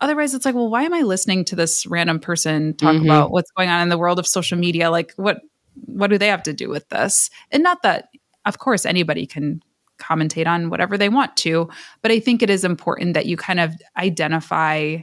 [0.01, 3.05] otherwise it's like, well, why am I listening to this random person talk mm-hmm.
[3.05, 4.89] about what's going on in the world of social media?
[4.89, 5.41] Like what,
[5.85, 7.29] what do they have to do with this?
[7.51, 8.09] And not that,
[8.45, 9.61] of course, anybody can
[9.99, 11.69] commentate on whatever they want to,
[12.01, 14.99] but I think it is important that you kind of identify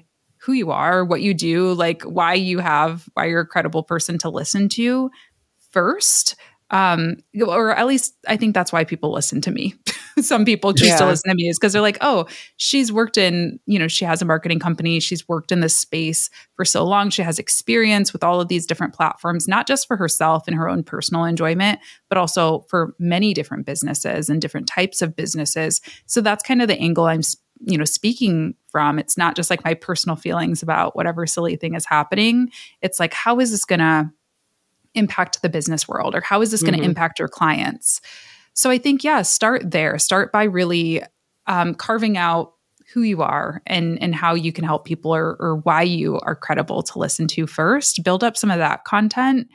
[0.46, 4.16] who you are, what you do, like why you have, why you're a credible person
[4.16, 5.10] to listen to
[5.72, 6.36] first.
[6.70, 9.74] Um, or at least I think that's why people listen to me.
[10.20, 10.98] Some people choose yeah.
[10.98, 12.26] to listen to me is because they're like, oh,
[12.58, 15.00] she's worked in, you know, she has a marketing company.
[15.00, 17.10] She's worked in this space for so long.
[17.10, 20.68] She has experience with all of these different platforms, not just for herself and her
[20.68, 25.80] own personal enjoyment, but also for many different businesses and different types of businesses.
[26.06, 27.22] So that's kind of the angle I'm
[27.60, 31.74] you know speaking from it's not just like my personal feelings about whatever silly thing
[31.74, 32.50] is happening.
[32.82, 34.10] It's like how is this going to
[34.94, 36.84] impact the business world or how is this going to Mhm.
[36.86, 38.00] impact your clients?
[38.54, 39.98] So i think yeah start there.
[39.98, 41.02] Start by really
[41.46, 42.52] um, carving out
[42.92, 46.34] who you are and and how you can help people or, or why you are
[46.36, 48.02] credible to listen to first.
[48.04, 49.48] Build up some of that content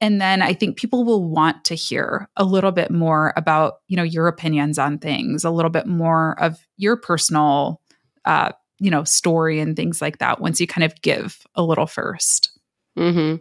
[0.00, 3.96] and then i think people will want to hear a little bit more about you
[3.96, 7.80] know your opinions on things a little bit more of your personal
[8.24, 11.86] uh, you know story and things like that once you kind of give a little
[11.86, 12.58] first
[12.96, 13.36] mm-hmm.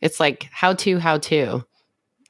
[0.00, 1.64] It's like how to, how to.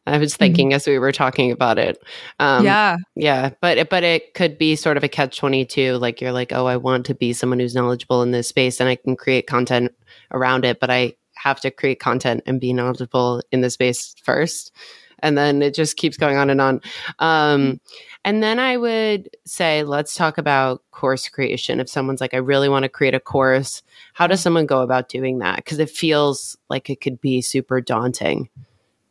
[0.07, 1.99] I was thinking as we were talking about it.
[2.39, 5.95] Um, yeah Yeah, but it, but it could be sort of a catch twenty two.
[5.95, 8.89] Like you're like, oh, I want to be someone who's knowledgeable in this space, and
[8.89, 9.93] I can create content
[10.31, 14.73] around it, but I have to create content and be knowledgeable in the space first,
[15.19, 16.81] and then it just keeps going on and on.
[17.19, 17.81] Um,
[18.25, 21.81] and then I would say, let's talk about course creation.
[21.81, 23.83] If someone's like, I really want to create a course,
[24.15, 25.57] how does someone go about doing that?
[25.57, 28.49] Because it feels like it could be super daunting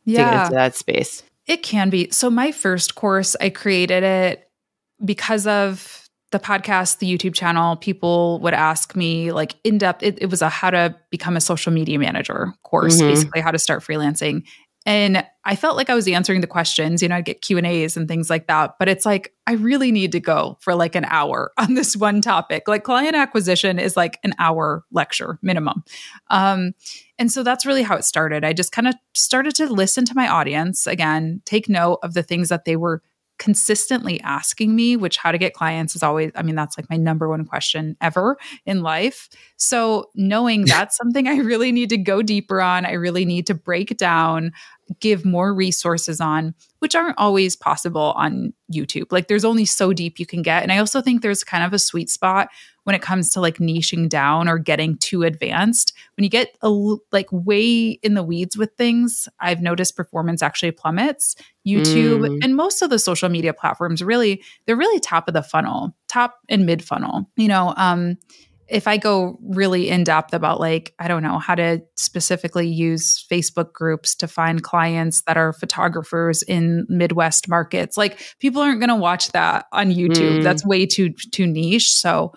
[0.06, 1.22] to get into that space.
[1.46, 2.10] It can be.
[2.10, 4.50] So my first course, I created it
[5.04, 6.03] because of
[6.34, 7.76] the podcast, the YouTube channel.
[7.76, 10.02] People would ask me like in depth.
[10.02, 13.08] It, it was a how to become a social media manager course, Mhm.
[13.08, 14.42] basically how to start freelancing.
[14.84, 17.02] And I felt like I was answering the questions.
[17.02, 18.74] You know, I'd get Q and A's and things like that.
[18.80, 22.20] But it's like I really need to go for like an hour on this one
[22.20, 22.66] topic.
[22.66, 25.84] Like client acquisition is like an hour lecture minimum.
[26.30, 26.72] Um,
[27.16, 28.44] and so that's really how it started.
[28.44, 32.24] I just kind of started to listen to my audience again, take note of the
[32.24, 33.02] things that they were
[33.38, 36.96] consistently asking me, which how to get clients is always, I mean, that's like my
[36.96, 39.28] number one question ever in life.
[39.56, 43.54] So knowing that's something I really need to go deeper on, I really need to
[43.54, 44.52] break down,
[45.00, 49.10] give more resources on, which aren't always possible on YouTube.
[49.10, 50.62] Like there's only so deep you can get.
[50.62, 52.48] And I also think there's kind of a sweet spot
[52.84, 55.92] when it comes to like niching down or getting too advanced.
[56.16, 56.70] When you get a,
[57.12, 61.36] like way in the weeds with things, I've noticed performance actually plummets.
[61.66, 62.44] YouTube Mm.
[62.44, 66.38] and most of the social media platforms really, they're really top of the funnel, top
[66.48, 67.30] and mid funnel.
[67.36, 68.18] You know, um,
[68.66, 73.24] if I go really in depth about like, I don't know, how to specifically use
[73.30, 78.88] Facebook groups to find clients that are photographers in Midwest markets, like people aren't going
[78.88, 80.40] to watch that on YouTube.
[80.40, 80.42] Mm.
[80.42, 81.92] That's way too too niche.
[81.92, 82.32] So,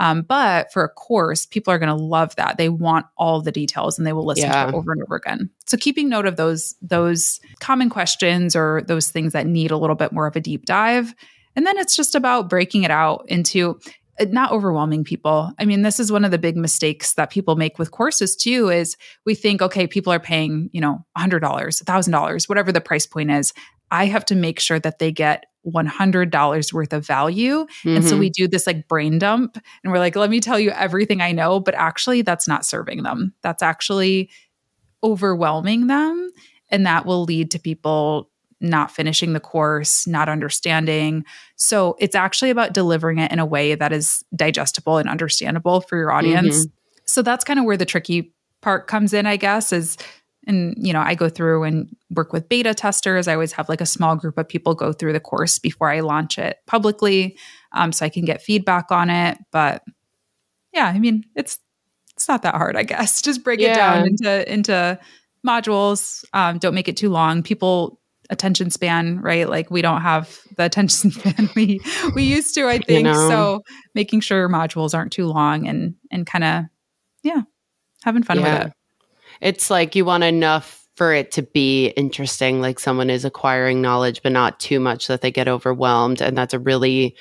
[0.00, 2.56] um, but for a course, people are going to love that.
[2.56, 4.64] They want all the details and they will listen Yeah.
[4.64, 5.50] to it over and over again.
[5.66, 9.94] So keeping note of those those common questions or those things that need a little
[9.96, 11.14] bit more of a deep dive.
[11.54, 13.78] And then it's just about breaking it out into
[14.18, 15.52] uh, not overwhelming people.
[15.58, 18.70] I mean, this is one of the big mistakes that people make with courses too
[18.70, 23.30] is we think okay, people are paying, you know, $100, $1000, whatever the price point
[23.30, 23.52] is.
[23.90, 27.66] I have to make sure that they get $100 worth of value.
[27.84, 28.20] And so Mhm.
[28.20, 31.32] we do this like brain dump and we're like, let me tell you everything I
[31.32, 33.34] know, but actually that's not serving them.
[33.42, 34.30] That's actually
[35.02, 36.30] overwhelming them.
[36.70, 41.24] And that will lead to people not finishing the course, not understanding.
[41.56, 45.96] So it's actually about delivering it in a way that is digestible and understandable for
[45.96, 46.66] your audience.
[47.06, 49.96] So that's kind of where the tricky part comes in, I guess, is
[50.46, 53.28] and you know, I go through and work with beta testers.
[53.28, 56.00] I always have like a small group of people go through the course before I
[56.00, 57.36] launch it publicly,
[57.72, 59.38] um, so I can get feedback on it.
[59.52, 59.82] But
[60.72, 61.58] yeah, I mean, it's
[62.16, 63.20] it's not that hard, I guess.
[63.22, 64.98] Just break it down into into
[65.46, 66.24] modules.
[66.32, 67.42] Um, don't make it too long.
[67.42, 67.98] People
[68.30, 69.48] attention span, right?
[69.48, 71.80] Like we don't have the attention span we
[72.14, 73.04] we used to, I think.
[73.04, 73.28] know.
[73.28, 73.62] So
[73.94, 76.64] making sure modules aren't too long and and kind of
[77.22, 77.42] yeah,
[78.04, 78.58] having fun Yeah.
[78.58, 78.72] with it.
[79.40, 84.22] It's like you want enough for it to be interesting, like someone is acquiring knowledge,
[84.22, 86.20] but not too much that they get overwhelmed.
[86.20, 87.16] And that's a really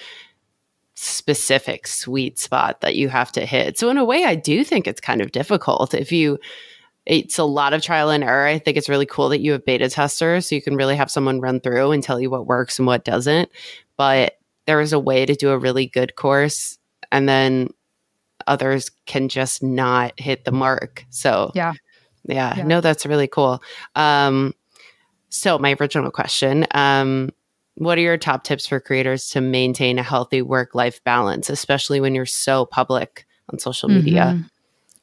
[0.96, 3.80] specific sweet spot that you have to hit.
[3.80, 5.94] So, in a way, I do think it's kind of difficult.
[5.94, 6.40] If you,
[7.06, 8.48] it's a lot of trial and error.
[8.48, 11.10] I think it's really cool that you have beta testers so you can really have
[11.10, 13.50] someone run through and tell you what works and what doesn't.
[13.96, 16.78] But there is a way to do a really good course.
[17.14, 17.70] And then
[18.46, 21.06] others can just not hit the mark.
[21.10, 21.74] So, Yeah.
[22.30, 22.63] Yeah, Yeah.
[22.63, 23.62] no, that's really cool.
[23.96, 24.54] Um,
[25.30, 27.30] so my original question, um,
[27.76, 32.13] what are your top tips for creators to maintain a healthy work-life balance, especially when
[32.15, 34.36] you're so public on social media?
[34.38, 34.50] Mhm.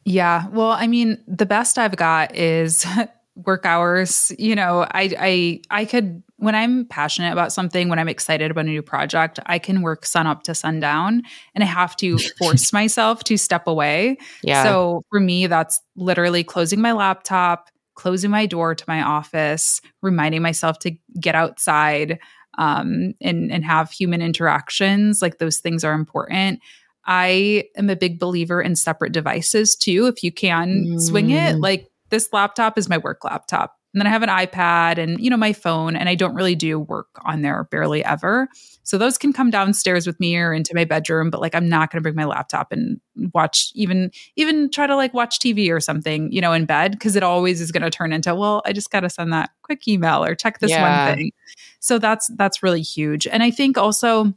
[0.05, 0.49] Yeah.
[0.49, 2.87] Well, I mean, the best I've got is
[3.37, 4.31] work hours.
[4.39, 8.67] You know, I I I could when I'm passionate about something, when I'm excited about
[8.67, 11.23] a new project, I can work sun up to sundown
[11.55, 14.19] and I have to force myself to step away.
[14.43, 14.63] Yeah.
[14.63, 20.43] So for me, that's literally closing my laptop, closing my door to my office, reminding
[20.43, 22.19] myself to get outside
[22.59, 25.23] um, and and have human interactions.
[25.23, 26.61] Like those things are important.
[27.07, 30.07] I am a big believer in separate devices too.
[30.07, 31.01] If you can mm.
[31.01, 31.63] swing it, mm.
[31.63, 33.77] like this laptop is my work laptop.
[33.97, 36.55] And then I have an iPad and, you know, my phone, and I don't really
[36.55, 38.47] do work on there barely ever.
[38.83, 41.91] So those can come downstairs with me or into my bedroom, but like I'm not
[41.91, 43.01] going to bring my laptop and
[43.33, 47.17] watch even even try to like watch TV or something, you know, in bed because
[47.17, 49.89] it always is going to turn into, well, I just got to send that quick
[49.89, 51.09] email or check this yeah.
[51.09, 51.33] one thing.
[51.81, 53.27] So that's that's really huge.
[53.27, 54.35] And I think also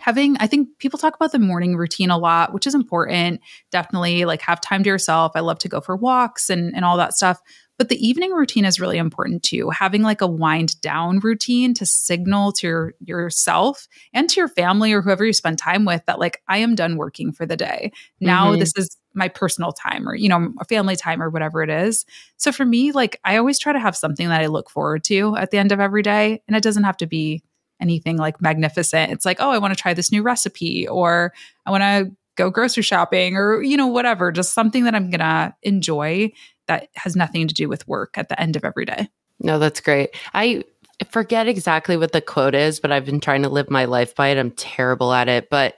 [0.00, 3.40] having i think people talk about the morning routine a lot which is important.
[3.70, 5.32] Definitely like have time to yourself.
[5.34, 7.40] I love to go for walks and, and all that stuff.
[7.78, 9.70] But the evening routine is really important too.
[9.70, 14.92] Having like a wind down routine to signal to your, yourself and to your family
[14.92, 17.92] or whoever you spend time with that like i am done working for the day.
[18.20, 18.60] Now mm-hmm.
[18.60, 22.04] this is my personal time or you know a family time or whatever it is.
[22.36, 25.36] So for me like i always try to have something that i look forward to
[25.36, 27.42] at the end of every day and it doesn't have to be
[27.80, 29.12] anything like magnificent.
[29.12, 31.32] It's like, oh, I want to try this new recipe or
[31.66, 35.20] I want to go grocery shopping or, you know, whatever, just something that I'm going
[35.20, 36.32] to enjoy
[36.66, 39.08] that has nothing to do with work at the end of every day.
[39.40, 40.10] No, that's great.
[40.34, 40.64] I
[41.10, 44.28] forget exactly what the quote is, but I've been trying to live my life by
[44.28, 44.38] it.
[44.38, 45.50] I'm terrible at it.
[45.50, 45.76] But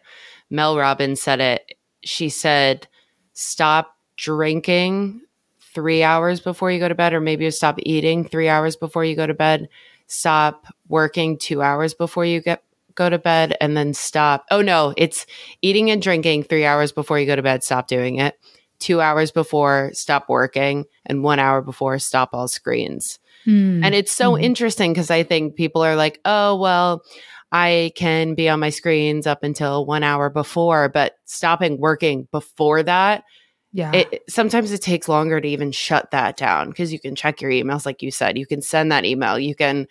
[0.50, 1.76] Mel Robbins said it.
[2.04, 2.86] She said,
[3.32, 5.22] stop drinking
[5.74, 9.16] three hours before you go to bed, or maybe stop eating three hours before you
[9.16, 9.68] go to bed
[10.12, 12.62] stop working two hours before you get
[12.94, 14.44] go to bed and then stop.
[14.50, 15.24] Oh no, it's
[15.62, 17.64] eating and drinking three hours before you go to bed.
[17.64, 18.38] Stop doing it.
[18.78, 23.18] Two hours before, stop working, and one hour before, stop all screens.
[23.46, 23.84] Mm.
[23.84, 24.42] And it's so mm.
[24.42, 27.02] interesting because I think people are like, oh, well,
[27.50, 32.82] I can be on my screens up until one hour before, but stopping working before
[32.82, 33.24] that
[33.72, 33.92] yeah.
[33.92, 37.50] It, sometimes it takes longer to even shut that down because you can check your
[37.50, 38.36] emails, like you said.
[38.36, 39.38] You can send that email.
[39.38, 39.88] You can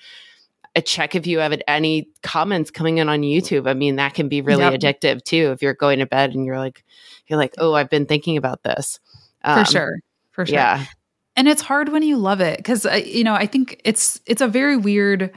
[0.75, 3.67] uh, check if you have any comments coming in on YouTube.
[3.67, 4.73] I mean, that can be really yep.
[4.73, 5.51] addictive too.
[5.51, 6.83] If you're going to bed and you're like,
[7.27, 8.99] you're like, oh, I've been thinking about this.
[9.43, 9.99] Um, For sure.
[10.29, 10.53] For sure.
[10.53, 10.85] Yeah.
[11.35, 14.41] And it's hard when you love it because, uh, you know, I think it's, it's
[14.41, 15.31] a very weird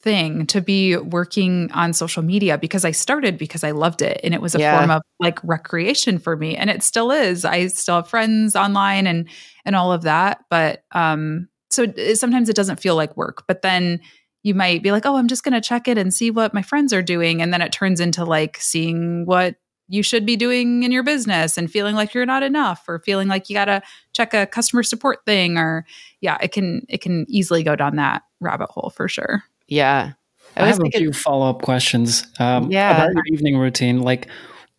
[0.00, 4.32] thing to be working on social media because I started because I loved it and
[4.32, 4.78] it was a yeah.
[4.78, 7.44] form of like recreation for me and it still is.
[7.44, 9.28] I still have friends online and
[9.64, 13.62] and all of that, but um so it, sometimes it doesn't feel like work, but
[13.62, 14.00] then
[14.42, 16.62] you might be like, "Oh, I'm just going to check it and see what my
[16.62, 19.56] friends are doing." And then it turns into like seeing what
[19.88, 23.26] you should be doing in your business and feeling like you're not enough or feeling
[23.26, 23.82] like you got to
[24.12, 25.84] check a customer support thing or
[26.20, 29.42] yeah, it can it can easily go down that rabbit hole for sure.
[29.68, 30.12] Yeah.
[30.56, 32.96] I, I have thinking, a few follow up questions um, yeah.
[32.96, 34.00] about your evening routine.
[34.00, 34.28] Like,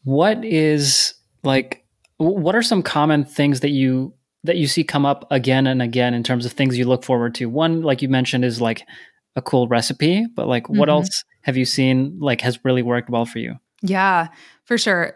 [0.03, 1.85] what is like,
[2.17, 6.13] what are some common things that you that you see come up again and again
[6.13, 7.45] in terms of things you look forward to?
[7.45, 8.85] One, like you mentioned, is like
[9.35, 10.79] a cool recipe, but like, mm-hmm.
[10.79, 13.55] what else have you seen like has really worked well for you?
[13.81, 14.29] Yeah,
[14.65, 15.15] for sure.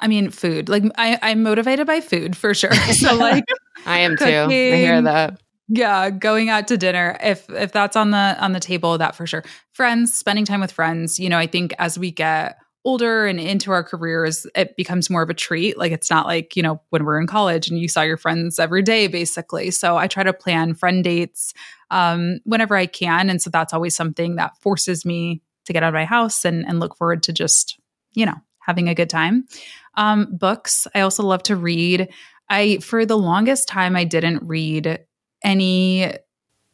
[0.00, 0.68] I mean, food.
[0.68, 2.74] Like, I, I'm motivated by food for sure.
[2.92, 3.44] So, like,
[3.86, 4.54] I am cooking, too.
[4.54, 5.40] I hear that
[5.72, 9.26] yeah going out to dinner if if that's on the on the table that for
[9.26, 9.42] sure.
[9.72, 13.70] Friends spending time with friends you know i think as we get older and into
[13.70, 15.78] our careers it becomes more of a treat.
[15.78, 18.58] Like it's not like you know when we're in college and you saw your friends
[18.58, 19.70] every day basically.
[19.70, 21.54] So i try to plan friend dates
[21.90, 23.30] um, whenever i can.
[23.30, 26.66] And so that's always something that forces me to get out of my house and
[26.66, 27.78] and look forward to just
[28.12, 29.46] you know having a good time.
[29.94, 30.86] Um, books.
[30.94, 32.08] I also love to read.
[32.48, 34.98] I for the longest time i didn't read
[35.44, 36.12] any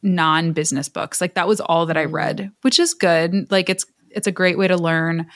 [0.02, 1.20] non-business books.
[1.20, 2.12] Like that was all that I mm.
[2.12, 3.50] read, which is good.
[3.50, 5.26] Like it's it's a great way to learn.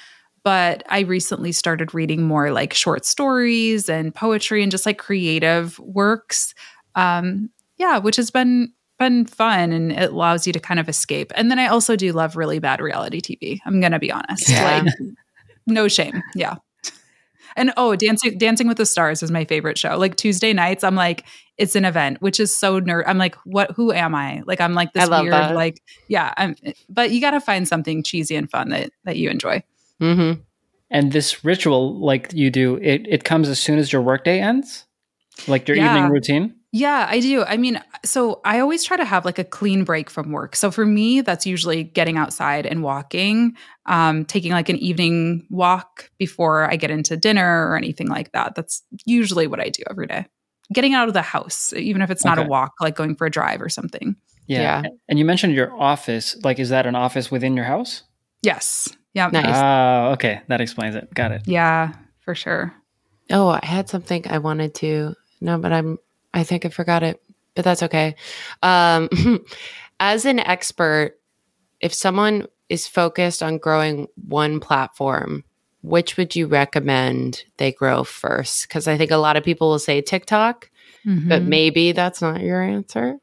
[0.45, 5.79] But I recently started reading more like short stories and poetry and just like creative
[5.79, 6.55] works.
[6.97, 11.33] Um, yeah, which has been been fun and it allows you to kind of escape.
[11.35, 13.59] And then I also do love really bad reality TV.
[13.67, 14.49] I'm gonna be honest.
[14.49, 14.83] Yeah.
[14.85, 14.95] Like
[15.67, 16.23] no shame.
[16.35, 16.57] Yeah.
[17.57, 19.97] And oh, Dancing Dancing with the Stars is my favorite show.
[19.97, 21.25] Like Tuesday nights, I'm like,
[21.59, 23.05] it's an event, which is so nerd.
[23.07, 23.71] I'm like, what?
[23.73, 24.43] Who am I?
[24.47, 25.55] Like, I'm like this weird, that.
[25.55, 26.33] like, yeah.
[26.37, 26.57] I'm,
[26.89, 29.63] but you got to find something cheesy and fun that that you enjoy.
[30.01, 30.41] Mm-hmm.
[30.91, 34.85] And this ritual, like you do, it it comes as soon as your workday ends,
[35.49, 35.95] like your yeah.
[35.97, 36.55] evening routine.
[36.75, 37.45] Yeah, I do.
[37.45, 40.57] I mean, so I always try to have like a clean break from work.
[40.57, 43.55] So for me, that's usually getting outside and walking,
[43.85, 48.55] um, taking like an evening walk before I get into dinner or anything like that.
[48.55, 50.25] That's usually what I do every day.
[50.73, 52.47] Getting out of the house, even if it's not okay.
[52.47, 54.17] a walk, like going for a drive or something.
[54.47, 54.83] Yeah.
[54.83, 54.91] yeah.
[55.11, 56.43] And you mentioned your office.
[56.43, 58.03] Like, is that an office within your house?
[58.41, 58.89] Yes.
[59.13, 59.29] Yeah.
[59.29, 59.45] Nice.
[59.55, 60.41] Oh, okay.
[60.49, 61.13] That explains it.
[61.13, 61.43] Got it.
[61.45, 62.75] Yeah, for sure.
[63.31, 65.15] Oh, I had something I wanted to.
[65.43, 65.99] No, but I'm
[66.35, 67.23] I think I forgot it,
[67.55, 68.17] but that's okay.
[68.63, 69.09] Um,
[70.01, 71.19] as an expert,
[71.81, 75.45] if someone is focused on growing one platform,
[75.83, 78.69] which would you recommend they grow first?
[78.69, 80.71] Because I think a lot of people will say TikTok,
[81.05, 81.29] mm-hmm.
[81.29, 83.19] but maybe that's not your answer.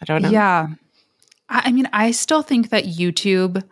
[0.00, 0.30] I don't know.
[0.30, 0.68] Yeah.
[1.48, 3.62] I mean, I still think that YouTube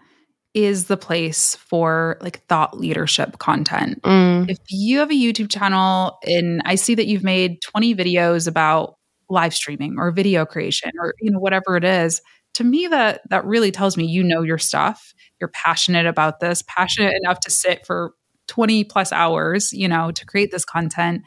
[0.55, 4.03] is the place for like thought leadership content.
[4.03, 4.51] Mm.
[4.51, 8.97] If you have a YouTube channel and I see that you've made 20 videos about
[9.31, 12.23] live streaming or video creation or you know whatever it is,
[12.55, 15.15] to me that that really tells me you know your stuff.
[15.41, 18.15] You're passionate about this, passionate enough to sit for
[18.49, 21.23] 20 plus hours, you know, to create this content.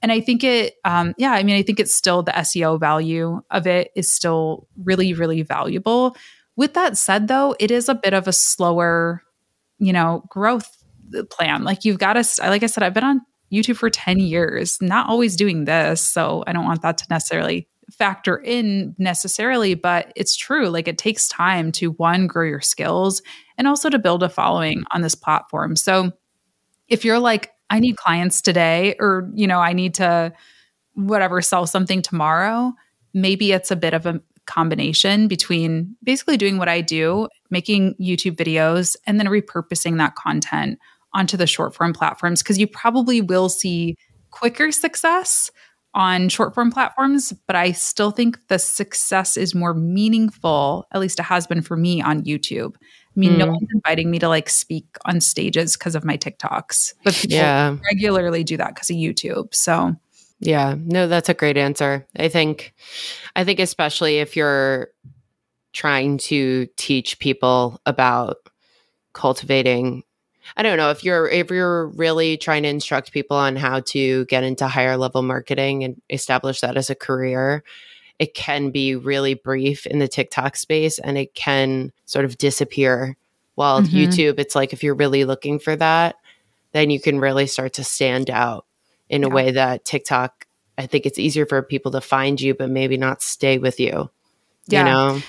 [0.00, 3.40] And I think it, um, yeah, I mean, I think it's still the SEO value
[3.50, 6.14] of it is still really, really valuable.
[6.58, 9.22] With that said, though, it is a bit of a slower,
[9.78, 10.68] you know, growth
[11.16, 11.62] uh, plan.
[11.62, 13.20] Like you've got to, like I said, I've been on
[13.52, 16.04] YouTube for 10 years, not always doing this.
[16.04, 20.68] So I don't want that to necessarily factor in necessarily, but it's true.
[20.68, 23.22] Like it takes time to one, grow your skills
[23.56, 25.76] and also to build a following on this platform.
[25.76, 26.10] So
[26.88, 30.32] if you're like, I need clients today, or, you know, I need to
[30.94, 32.72] whatever sell something tomorrow,
[33.14, 38.36] maybe it's a bit of a combination between basically doing what I do, making YouTube
[38.36, 40.78] videos, and then repurposing that content
[41.14, 43.96] onto the short form platforms because you probably will see
[44.30, 45.50] quicker success
[45.94, 51.18] on short form platforms, but I still think the success is more meaningful, at least
[51.18, 52.74] it has been for me on YouTube.
[52.76, 53.38] I mean, mm.
[53.38, 53.52] no hmm.
[53.52, 57.76] one's inviting me to like speak on stages because of my TikToks, but people yeah.
[57.84, 59.54] regularly do that because of YouTube.
[59.54, 59.96] So,
[60.40, 62.06] yeah, no, that's a great answer.
[62.16, 62.74] I think,
[63.34, 64.88] I think especially if you're
[65.72, 68.38] trying to teach people about
[69.12, 70.04] cultivating
[70.56, 74.24] I don't know if you're if you're really trying to instruct people on how to
[74.26, 77.62] get into higher level marketing and establish that as a career,
[78.18, 83.16] it can be really brief in the TikTok space and it can sort of disappear.
[83.54, 83.96] While mm-hmm.
[83.96, 86.16] YouTube, it's like if you're really looking for that,
[86.72, 88.64] then you can really start to stand out
[89.08, 89.28] in yeah.
[89.28, 90.46] a way that TikTok,
[90.76, 94.10] I think it's easier for people to find you, but maybe not stay with you.
[94.66, 94.80] Yeah.
[94.80, 95.22] You know?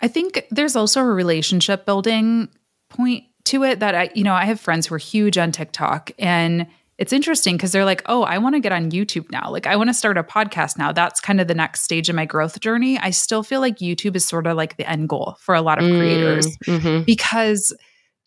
[0.00, 2.48] I think there's also a relationship building
[2.90, 6.10] point to it that I, you know, I have friends who are huge on TikTok
[6.18, 9.50] and it's interesting because they're like, oh, I want to get on YouTube now.
[9.50, 10.92] Like, I want to start a podcast now.
[10.92, 12.98] That's kind of the next stage of my growth journey.
[12.98, 15.82] I still feel like YouTube is sort of like the end goal for a lot
[15.82, 17.02] of creators mm, mm-hmm.
[17.04, 17.74] because.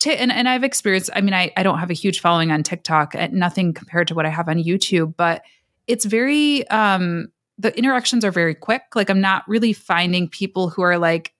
[0.00, 2.62] To, and, and I've experienced, I mean, I, I don't have a huge following on
[2.62, 5.42] TikTok, nothing compared to what I have on YouTube, but
[5.88, 7.28] it's very, um,
[7.58, 8.82] the interactions are very quick.
[8.94, 11.32] Like, I'm not really finding people who are like,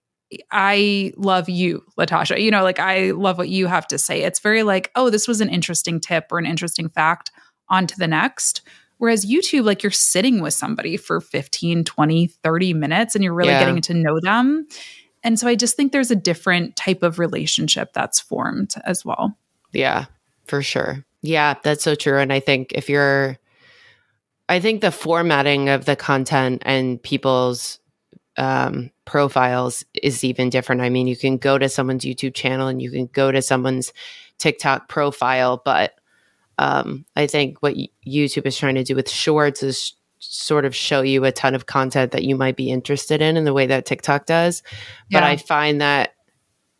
[0.51, 2.41] I love you, Latasha.
[2.41, 4.23] You know, like I love what you have to say.
[4.23, 7.31] It's very like, oh, this was an interesting tip or an interesting fact,
[7.69, 8.61] on to the next.
[8.97, 13.51] Whereas YouTube, like you're sitting with somebody for 15, 20, 30 minutes and you're really
[13.51, 13.59] yeah.
[13.59, 14.67] getting to know them.
[15.23, 19.37] And so I just think there's a different type of relationship that's formed as well.
[19.71, 20.05] Yeah,
[20.45, 21.05] for sure.
[21.21, 22.17] Yeah, that's so true.
[22.17, 23.37] And I think if you're,
[24.47, 27.79] I think the formatting of the content and people's
[28.37, 30.81] um, profiles is even different.
[30.81, 33.91] I mean, you can go to someone's YouTube channel and you can go to someone's
[34.37, 35.95] TikTok profile, but
[36.57, 37.75] um, I think what
[38.07, 41.65] YouTube is trying to do with shorts is sort of show you a ton of
[41.65, 44.61] content that you might be interested in in the way that TikTok does.
[45.09, 45.19] Yeah.
[45.19, 46.13] But I find that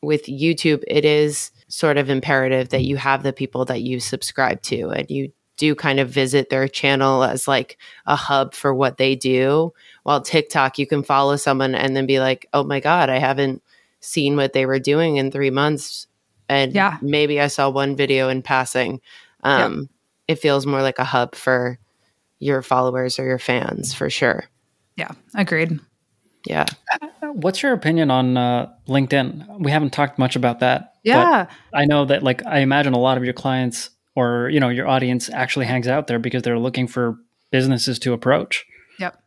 [0.01, 4.61] with YouTube, it is sort of imperative that you have the people that you subscribe
[4.63, 8.97] to and you do kind of visit their channel as like a hub for what
[8.97, 9.73] they do.
[10.03, 13.61] While TikTok, you can follow someone and then be like, oh my God, I haven't
[13.99, 16.07] seen what they were doing in three months.
[16.47, 16.97] And yeah.
[17.01, 19.01] maybe I saw one video in passing.
[19.43, 19.89] Um,
[20.27, 21.79] It feels more like a hub for
[22.39, 24.45] your followers or your fans for sure.
[24.95, 25.79] Yeah, agreed.
[26.45, 26.65] Yeah.
[27.21, 29.59] What's your opinion on uh, LinkedIn?
[29.59, 30.93] We haven't talked much about that.
[31.03, 31.47] Yeah.
[31.73, 34.87] I know that, like, I imagine a lot of your clients or you know your
[34.87, 37.17] audience actually hangs out there because they're looking for
[37.51, 38.65] businesses to approach.
[38.99, 39.17] Yep.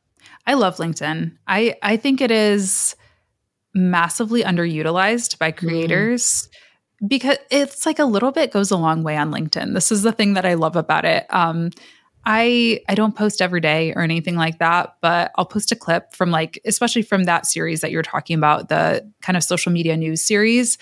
[0.47, 1.37] I love LinkedIn.
[1.47, 2.95] I I think it is
[3.75, 5.67] massively underutilized by mm-hmm.
[5.67, 6.49] creators
[7.03, 7.09] mm.
[7.09, 9.73] because it's like a little bit goes a long way on LinkedIn.
[9.75, 11.27] This is the thing that I love about it.
[11.31, 11.71] Um,
[12.25, 16.15] I I don't post every day or anything like that, but I'll post a clip
[16.15, 19.97] from like especially from that series that you're talking about, the kind of social media
[19.97, 20.79] news series.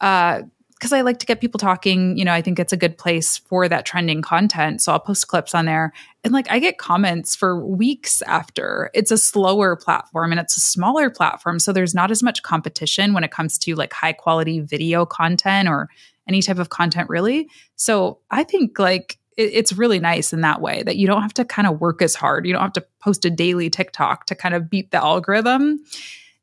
[0.00, 0.42] Uh,
[0.80, 2.16] because I like to get people talking.
[2.16, 4.80] You know, I think it's a good place for that trending content.
[4.80, 5.92] So I'll post clips on there.
[6.24, 8.90] And like I get comments for weeks after.
[8.94, 11.58] It's a slower platform and it's a smaller platform.
[11.58, 15.68] So there's not as much competition when it comes to like high quality video content
[15.68, 15.90] or
[16.26, 17.50] any type of content, really.
[17.76, 21.44] So I think like it's really nice in that way that you don't have to
[21.44, 22.46] kind of work as hard.
[22.46, 25.80] You don't have to post a daily TikTok to kind of beat the algorithm.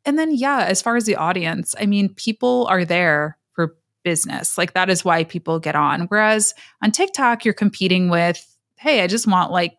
[0.06, 4.58] And then, yeah, as far as the audience, I mean, people are there for business.
[4.58, 6.02] Like that is why people get on.
[6.04, 8.46] Whereas on TikTok, you're competing with,
[8.78, 9.78] hey, I just want like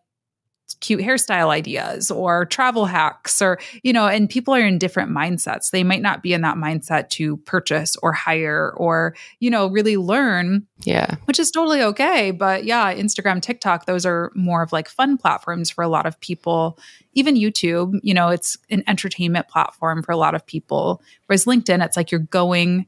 [0.81, 5.71] cute hairstyle ideas or travel hacks or you know and people are in different mindsets.
[5.71, 9.97] They might not be in that mindset to purchase or hire or you know really
[9.97, 11.15] learn yeah.
[11.25, 12.31] which is totally okay.
[12.31, 16.19] But yeah instagram tiktok those are more of like fun platforms for a lot of
[16.19, 16.79] people.
[17.13, 21.01] Even youtube you know it's an entertainment platform for a lot of people.
[21.25, 22.85] Whereas linkedin it's like you're going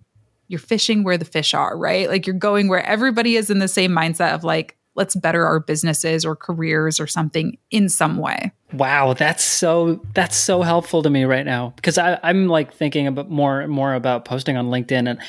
[0.48, 2.10] you're fishing where the fish are right?
[2.10, 5.60] Like you're going where everybody is in the same mindset of like let's better our
[5.60, 8.52] businesses or careers or something in some way.
[8.74, 13.08] Wow, that's so that's so helpful to me right now because I, I'm like thinking
[13.08, 15.20] about more and more about posting on LinkedIn, and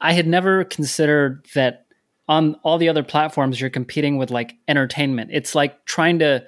[0.00, 1.86] I had never considered that
[2.28, 5.30] on all the other platforms you're competing with like entertainment.
[5.32, 6.44] It's like trying to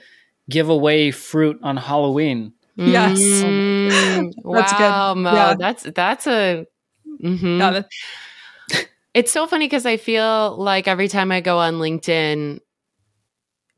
[0.50, 2.52] give away fruit on Halloween.
[2.76, 4.80] Yes, Mm, That's good.
[4.80, 5.54] wow, Mo, Yeah.
[5.58, 6.66] that's that's a.
[7.22, 7.58] mhm.
[7.58, 7.88] Yeah, that-
[9.14, 12.60] It's so funny because I feel like every time I go on LinkedIn,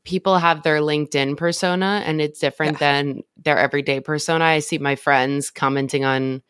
[0.04, 4.44] people have their LinkedIn persona and it's different than their everyday persona.
[4.44, 6.42] I see my friends commenting on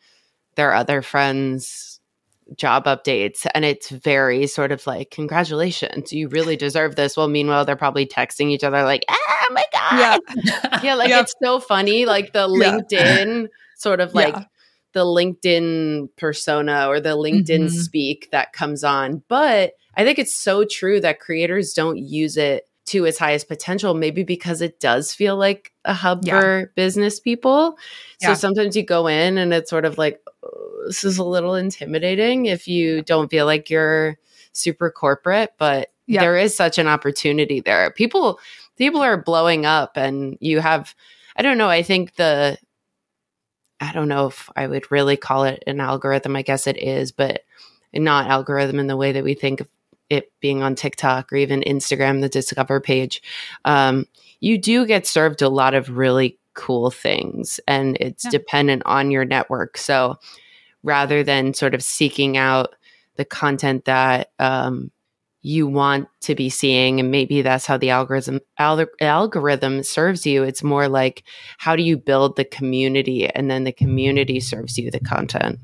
[0.55, 1.99] their other friends'
[2.57, 7.15] job updates and it's very sort of like, congratulations, you really deserve this.
[7.15, 9.15] Well, meanwhile, they're probably texting each other like, ah,
[9.49, 10.21] oh my God.
[10.43, 11.23] yeah, Yeah, like Yep.
[11.23, 12.05] it's so funny.
[12.05, 12.71] Like the Yeah.
[12.71, 14.43] LinkedIn sort of like Yeah.
[14.93, 17.69] The LinkedIn persona or the LinkedIn Mhm.
[17.69, 19.23] speak that comes on.
[19.27, 23.93] But I think it's so true that creators don't use it to its highest potential,
[23.93, 26.39] maybe because it does feel like a hub Yeah.
[26.41, 27.77] for business people.
[28.21, 28.33] So Yeah.
[28.33, 32.47] sometimes you go in and it's sort of like, "Oh, this is a little intimidating
[32.47, 34.17] if you don't feel like you're
[34.51, 36.21] super corporate, but Yeah.
[36.21, 37.91] there is such an opportunity there.
[37.91, 38.39] People
[38.77, 40.95] people are blowing up and you have
[41.37, 42.57] I don't know, I think the
[43.81, 46.35] I don't know if I would really call it an algorithm.
[46.35, 47.43] I guess it is, but
[47.93, 49.67] not algorithm in the way that we think of
[50.09, 53.21] it being on TikTok or even Instagram, the Discover page.
[53.65, 54.05] Um,
[54.39, 58.31] you do get served a lot of really cool things, and it's Yeah.
[58.31, 59.77] dependent on your network.
[59.77, 60.19] So
[60.83, 62.75] rather than sort of seeking out
[63.15, 64.91] the content that um,
[65.41, 70.43] you want to be seeing, and maybe that's how the algorithm al- algorithm serves you.
[70.43, 71.23] It's more like
[71.57, 75.59] how do you build the community, and then the community serves you the content.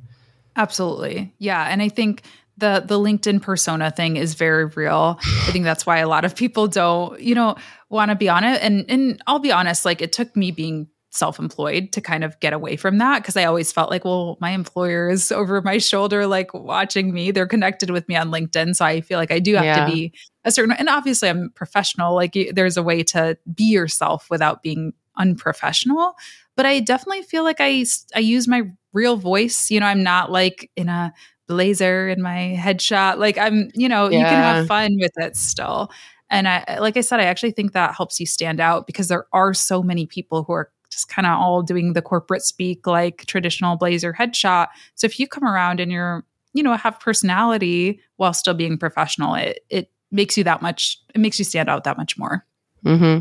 [0.56, 1.34] Absolutely.
[1.38, 1.64] Yeah.
[1.70, 2.24] And I think
[2.58, 5.20] the the LinkedIn persona thing is very real.
[5.22, 7.56] I think that's why a lot of people don't, you know,
[7.90, 8.62] want to be on it.
[8.64, 10.88] And and I'll be honest, like it took me being
[11.18, 14.52] self-employed to kind of get away from that because I always felt like, well, my
[14.52, 17.32] employer is over my shoulder, like watching me.
[17.32, 18.76] They're connected with me on LinkedIn.
[18.76, 19.86] So I feel like I do have Yeah.
[19.86, 20.14] to be
[20.46, 22.16] a certain and obviously I'm professional.
[22.16, 26.14] Like there's a way to be yourself without being unprofessional.
[26.56, 28.64] But I definitely feel like I, I use my
[28.94, 29.70] real voice.
[29.70, 31.14] You know, I'm not like in a
[31.48, 33.18] blazer in my headshot.
[33.18, 35.92] Like I'm, you know, you can have fun with it still.
[36.30, 39.28] And I like I said, I actually think that helps you stand out because there
[39.32, 43.26] are so many people who are just kind of all doing the corporate speak like
[43.26, 44.68] traditional blazer headshot.
[44.96, 49.36] So if you come around and you're, you know, have personality while still being professional,
[49.36, 52.46] it it makes you that much it makes you stand out that much more.
[52.84, 53.20] hmm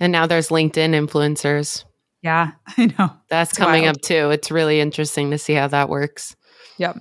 [0.00, 1.84] And now there's LinkedIn influencers.
[2.22, 3.10] Yeah, I know.
[3.28, 3.96] That's It's coming wild.
[3.96, 4.30] up too.
[4.30, 6.36] It's really interesting to see how that works.
[6.78, 6.96] Yep.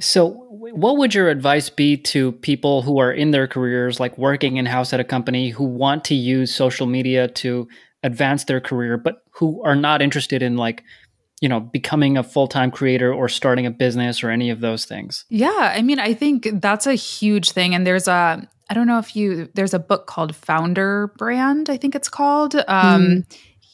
[0.00, 4.56] So, what would your advice be to people who are in their careers, like working
[4.56, 7.68] in house at a company, who want to use social media to
[8.02, 10.82] advance their career, but who are not interested in, like,
[11.40, 14.84] you know, becoming a full time creator or starting a business or any of those
[14.84, 15.24] things?
[15.28, 17.74] Yeah, I mean, I think that's a huge thing.
[17.74, 21.76] And there's a, I don't know if you, there's a book called Founder Brand, I
[21.76, 22.54] think it's called.
[22.68, 23.24] Um,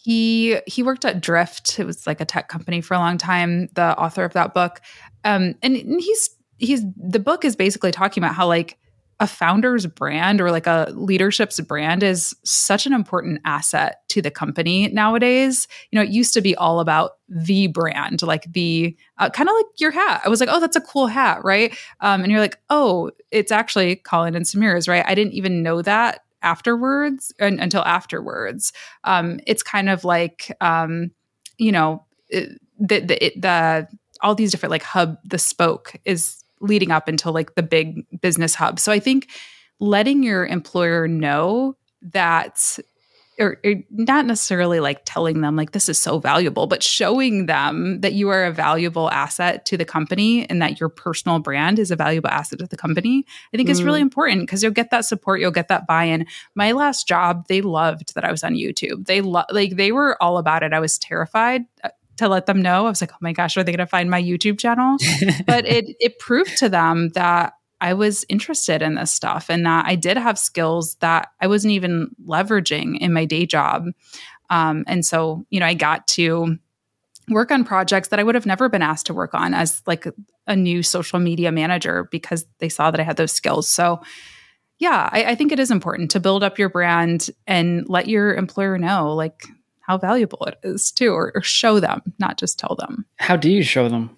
[0.05, 1.79] He he worked at Drift.
[1.79, 3.69] It was like a tech company for a long time.
[3.75, 4.81] The author of that book,
[5.23, 8.79] um, and he's he's the book is basically talking about how like
[9.21, 14.31] a founder's brand or like a leadership's brand is such an important asset to the
[14.31, 15.67] company nowadays.
[15.91, 19.55] You know, it used to be all about the brand, like the uh, kind of
[19.57, 20.23] like your hat.
[20.25, 21.77] I was like, oh, that's a cool hat, right?
[22.01, 25.05] Um, and you're like, oh, it's actually Colin and Samira's, right?
[25.07, 28.73] I didn't even know that afterwards un- until afterwards.
[29.03, 31.11] Um, it's kind of like, um,
[31.59, 33.89] you know, it- the the, it, the
[34.23, 38.55] all these different like hub the spoke is leading up until like the big business
[38.55, 38.79] hub.
[38.79, 39.29] So I think
[39.81, 42.79] letting your employer know that
[43.39, 48.01] or, or not necessarily like telling them like this is so valuable, but showing them
[48.01, 51.91] that you are a valuable asset to the company and that your personal brand is
[51.91, 55.05] a valuable asset to the company, I think is really important because you'll get that
[55.05, 56.27] support, you'll get that buy-in.
[56.55, 59.07] My last job, they loved that I was on YouTube.
[59.07, 60.73] They lo- like they were all about it.
[60.73, 62.87] I was terrified uh, to let them know.
[62.87, 64.97] I was like, "Oh my gosh, are they going to find my YouTube channel?"
[65.47, 69.87] but it it proved to them that I was interested in this stuff and that
[69.87, 73.87] I did have skills that I wasn't even leveraging in my day job.
[74.51, 76.59] Um, and so, you know, I got to
[77.29, 80.07] work on projects that I would have never been asked to work on as like
[80.47, 83.69] a new social media manager because they saw that I had those skills.
[83.69, 84.01] So,
[84.79, 88.35] yeah, I, I think it is important to build up your brand and let your
[88.35, 89.45] employer know like
[89.89, 93.07] how valuable it is too, or, or show them, not just tell them.
[93.17, 94.17] How do you show them?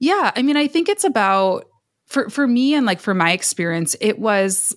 [0.00, 1.66] Yeah, I mean, I think it's about
[2.06, 4.74] for for me and like for my experience, it was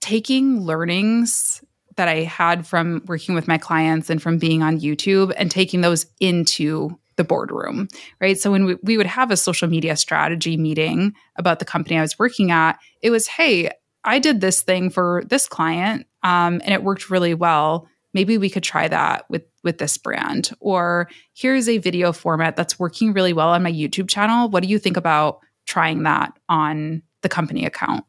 [0.00, 1.62] taking learnings
[1.96, 5.82] that I had from working with my clients and from being on YouTube and taking
[5.82, 7.88] those into the boardroom,
[8.20, 8.38] right?
[8.38, 12.00] So when we, we would have a social media strategy meeting about the company I
[12.00, 13.70] was working at, it was, hey,
[14.04, 17.86] I did this thing for this client um, and it worked really well.
[18.14, 20.50] Maybe we could try that with with this brand.
[20.60, 24.48] Or here's a video format that's working really well on my YouTube channel.
[24.48, 28.04] What do you think about trying that on the company account?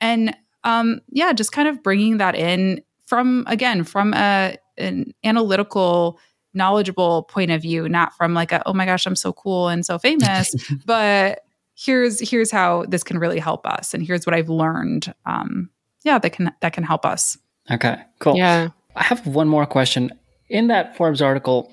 [0.00, 6.18] And um, yeah, just kind of bringing that in from again from a an analytical
[6.52, 9.84] knowledgeable point of view not from like a oh my gosh i'm so cool and
[9.84, 10.54] so famous
[10.86, 11.44] but
[11.74, 15.68] here's here's how this can really help us and here's what i've learned um
[16.02, 17.36] yeah that can that can help us
[17.70, 18.68] okay cool Yeah.
[18.96, 20.10] I have one more question.
[20.48, 21.72] In that forbes article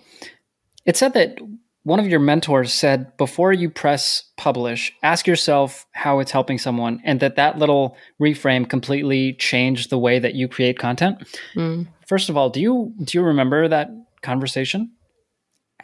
[0.86, 1.38] it said that
[1.84, 7.02] one of your mentors said before you press publish ask yourself how it's helping someone
[7.04, 11.24] and that that little reframe completely changed the way that you create content.
[11.56, 11.88] Mm.
[12.08, 13.90] first of all do you do you remember that
[14.22, 14.92] conversation?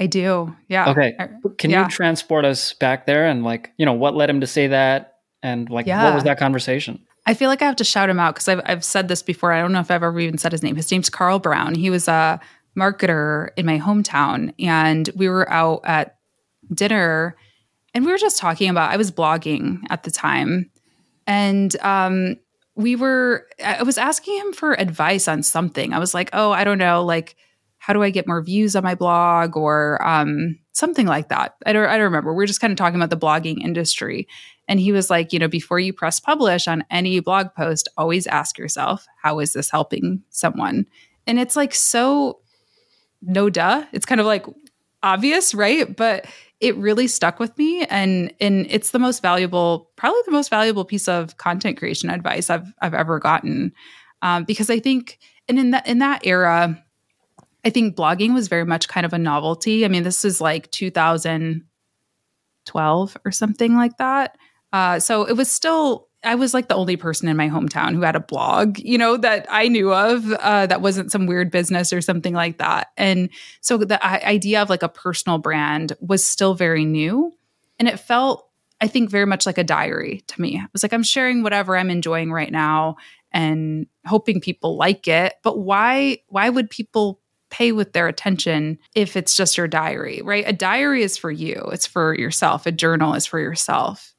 [0.01, 0.55] I do.
[0.69, 0.91] Yeah.
[0.91, 1.17] Okay.
[1.57, 1.83] Can yeah.
[1.83, 5.15] you transport us back there and like you know what led him to say that
[5.43, 8.33] and like what was that conversation I feel like I have to shout him out
[8.33, 9.53] because I've, I've said this before.
[9.53, 10.75] I don't know if I've ever even said his name.
[10.75, 11.75] His name's Carl Brown.
[11.75, 12.39] He was a
[12.75, 16.17] marketer in my hometown, and we were out at
[16.73, 17.35] dinner
[17.93, 20.71] and we were just talking about, I was blogging at the time.
[21.27, 22.37] And um,
[22.75, 25.93] we were, I was asking him for advice on something.
[25.93, 27.35] I was like, oh, I don't know, like,
[27.77, 31.55] how do I get more views on my blog or um, something like that?
[31.65, 32.33] I don't, I don't remember.
[32.33, 34.27] We are just kind of talking about the blogging industry.
[34.69, 38.27] And he was like, you know, before you press publish on any blog post, always
[38.27, 40.85] ask yourself, how is this helping someone?
[41.25, 42.41] And it's like so
[43.21, 43.85] no duh.
[43.91, 44.45] It's kind of like
[45.03, 45.95] obvious, right?
[45.95, 46.25] But
[46.59, 50.85] it really stuck with me and and it's the most valuable, probably the most valuable
[50.85, 53.73] piece of content creation advice I've I've ever gotten.
[54.21, 55.17] Um, because I think
[55.47, 56.83] and in that in that era,
[57.65, 59.83] I think blogging was very much kind of a novelty.
[59.83, 64.37] I mean, this is like 2012 or something like that.
[64.71, 68.01] Uh, so it was still, I was like the only person in my hometown who
[68.01, 71.93] had a blog, you know, that I knew of uh, that wasn't some weird business
[71.93, 72.89] or something like that.
[72.97, 73.29] And
[73.61, 77.33] so the i- idea of like a personal brand was still very new.
[77.79, 78.47] And it felt,
[78.81, 80.57] I think, very much like a diary to me.
[80.57, 82.97] It was like, I'm sharing whatever I'm enjoying right now
[83.31, 85.35] and hoping people like it.
[85.41, 90.43] But why, why would people pay with their attention if it's just your diary, right?
[90.45, 92.65] A diary is for you, it's for yourself.
[92.65, 94.13] A journal is for yourself.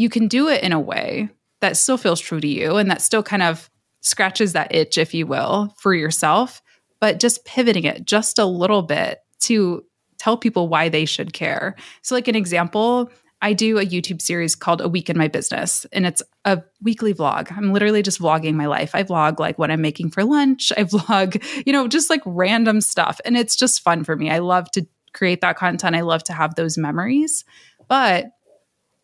[0.00, 1.28] You can do it in a way
[1.60, 3.68] that still feels true to you and that still kind of
[4.00, 6.62] scratches that itch, if you will, for yourself,
[7.02, 9.84] but just pivoting it just a little bit to
[10.18, 11.76] tell people why they should care.
[12.00, 13.10] So, like an example,
[13.42, 17.12] I do a YouTube series called A Week in My Business, and it's a weekly
[17.12, 17.54] vlog.
[17.54, 18.94] I'm literally just vlogging my life.
[18.94, 20.72] I vlog like what I'm making for lunch.
[20.78, 23.20] I vlog, you know, just like random stuff.
[23.26, 24.30] And it's just fun for me.
[24.30, 25.94] I love to create that content.
[25.94, 27.44] I love to have those memories.
[27.86, 28.30] But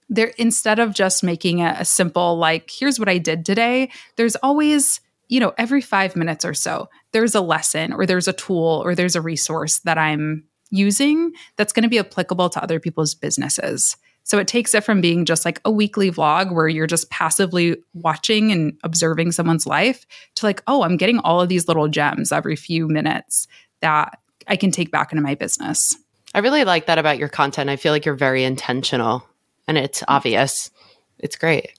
[0.09, 4.37] there, instead of just making it a simple, like, here's what I did today, there's
[4.37, 8.83] always, you know, every five minutes or so, there's a lesson or there's a tool
[8.85, 13.15] or there's a resource that I'm using that's going to be applicable to other people's
[13.15, 13.97] businesses.
[14.25, 17.77] So it takes it from being just like a weekly vlog where you're just passively
[17.95, 20.05] watching and observing someone's life
[20.35, 23.47] to like, oh, I'm getting all of these little gems every few minutes
[23.83, 25.97] that I can take back into my business.
[26.35, 27.71] I really like that about your content.
[27.71, 29.25] I feel like you're very intentional
[29.69, 30.71] and it's obvious.
[31.19, 31.73] It's great.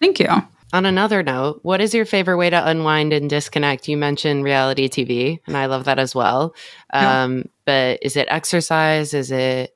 [0.00, 0.28] Thank you.
[0.74, 3.88] On another note, what is your favorite way to unwind and disconnect?
[3.88, 6.54] You mentioned reality TV, and I love that as well.
[6.94, 7.24] Yeah.
[7.24, 9.12] Um, but is it exercise?
[9.12, 9.74] Is it,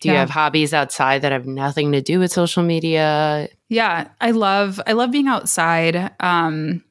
[0.00, 0.20] do you Yeah.
[0.20, 3.48] have hobbies outside that have nothing to do with social media?
[3.68, 6.12] Yeah, I love I love being outside.
[6.20, 6.82] Um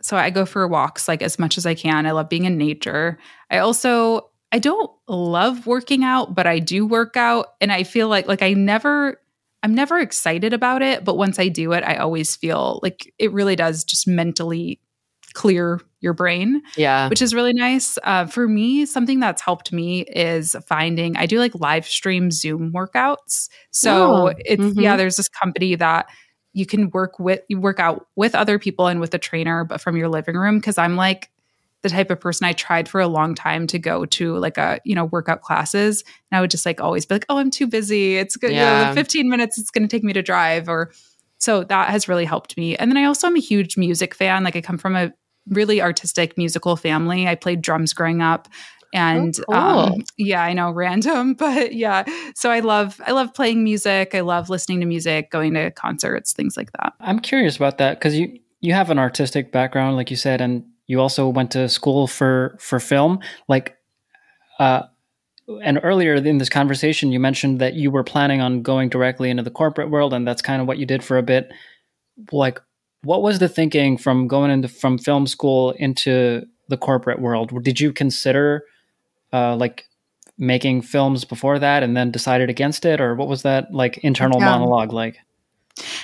[0.00, 2.06] so I go for walks like as much as I can.
[2.06, 3.18] I love being in nature.
[3.50, 8.08] I also I don't love working out, but I do work out and I feel
[8.08, 9.20] like like I never
[9.62, 13.32] I'm never excited about it, but once I do it, I always feel like it
[13.32, 14.80] really does just mentally
[15.34, 17.08] clear your brain Yeah.
[17.10, 17.98] which is really nice.
[18.04, 22.72] Uh, for me, something that's helped me is finding I do like live stream Zoom
[22.72, 23.48] workouts.
[23.70, 24.80] So Oh, it's mhm.
[24.80, 26.06] yeah, there's this company that
[26.54, 29.78] you can work with you work out with other people and with a trainer, but
[29.80, 30.58] from your living room.
[30.60, 31.28] Cause I'm like
[31.88, 34.80] the type of person I tried for a long time to go to like a,
[34.84, 36.04] you know, workout classes.
[36.30, 38.16] And I would just like always be like, oh, I'm too busy.
[38.16, 38.52] It's good.
[38.52, 38.80] Yeah.
[38.80, 40.68] You know, 15 minutes it's gonna take me to drive.
[40.68, 40.92] Or
[41.38, 42.76] so that has really helped me.
[42.76, 44.44] And then I also am a huge music fan.
[44.44, 45.12] Like I come from a
[45.48, 47.28] really artistic musical family.
[47.28, 48.48] I played drums growing up
[48.92, 52.04] and Oh, um, yeah i know random but yeah
[52.36, 56.32] so i love i love playing music i love listening to music going to concerts
[56.32, 60.10] things like that I'm curious about that because you you have an artistic background, like
[60.10, 63.20] you said, and you also went to school for for film.
[63.48, 63.76] Like,
[64.58, 64.82] uh,
[65.62, 69.42] and earlier in this conversation, you mentioned that you were planning on going directly into
[69.42, 71.50] the corporate world, and that's kind of what you did for a bit.
[72.32, 72.60] Like,
[73.02, 77.52] what was the thinking from going into from film school into the corporate world?
[77.62, 78.64] Did you consider
[79.32, 79.84] uh, like
[80.38, 84.40] making films before that, and then decided against it, or what was that like internal
[84.40, 84.46] Yeah.
[84.46, 85.18] monologue like?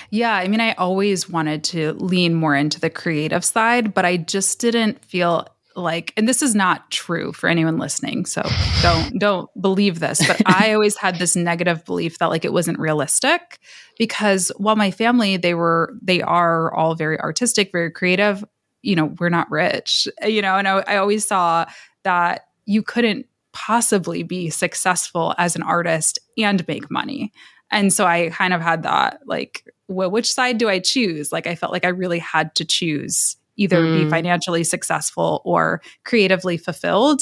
[0.09, 4.17] Yeah i mean i always wanted to lean more into the creative side but i
[4.17, 8.43] just didn't feel like and this is not true for anyone listening so
[8.81, 12.77] don't don't believe this but i always had this negative belief that like it wasn't
[12.77, 13.59] realistic
[13.97, 18.43] because while my family they were they are all very artistic very creative
[18.81, 21.65] you know we're not rich you know and i, I always saw
[22.03, 27.31] that you couldn't possibly be successful as an artist and make money
[27.73, 31.45] and so i kind of had that like well which side do i choose like
[31.47, 34.09] i felt like i really had to choose either be Mm.
[34.09, 37.21] financially successful or creatively fulfilled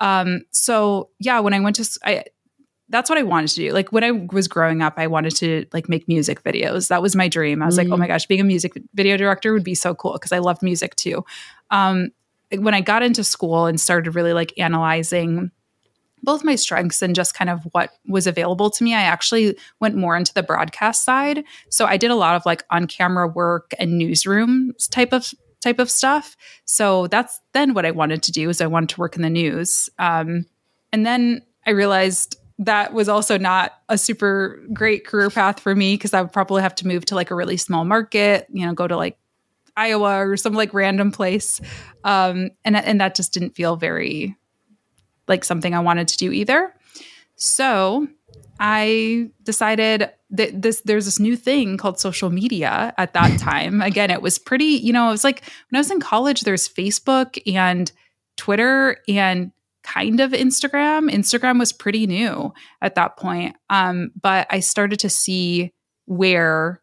[0.00, 2.24] um so yeah when i went to i
[2.90, 3.72] that's what I wanted to do.
[3.72, 6.88] Like when I was growing up, I wanted to like make music videos.
[6.88, 7.62] That was my dream.
[7.62, 7.94] I was like, Mm.
[7.94, 10.62] oh my gosh, being a music video director would be so cool because I loved
[10.62, 11.24] music too.
[11.70, 12.10] Um,
[12.52, 15.50] when I got into school and started really like analyzing
[16.24, 19.96] both my strengths and just kind of what was available to me, I actually went
[19.96, 21.44] more into the broadcast side.
[21.70, 25.78] So I did a lot of like on camera work and newsroom type of type
[25.78, 26.36] of stuff.
[26.66, 29.30] So that's then what I wanted to do is I wanted to work in the
[29.30, 29.88] news.
[29.98, 30.46] Um,
[30.92, 35.94] and then I realized that was also not a super great career path for me
[35.94, 38.74] because I would probably have to move to like a really small market, you know,
[38.74, 39.18] go to like
[39.76, 41.60] Iowa or some like random place.
[42.04, 44.36] Um, and and that just didn't feel very
[45.28, 46.74] like something I wanted to do either.
[47.36, 48.06] So
[48.60, 53.80] I decided that this there's this new thing called social media at that time.
[53.82, 56.68] Again, it was pretty, you know, it was like when I was in college, there's
[56.68, 57.90] Facebook and
[58.36, 59.52] Twitter and
[59.82, 61.10] kind of Instagram.
[61.10, 63.56] Instagram was pretty new at that point.
[63.70, 65.72] Um, but I started to see
[66.06, 66.80] where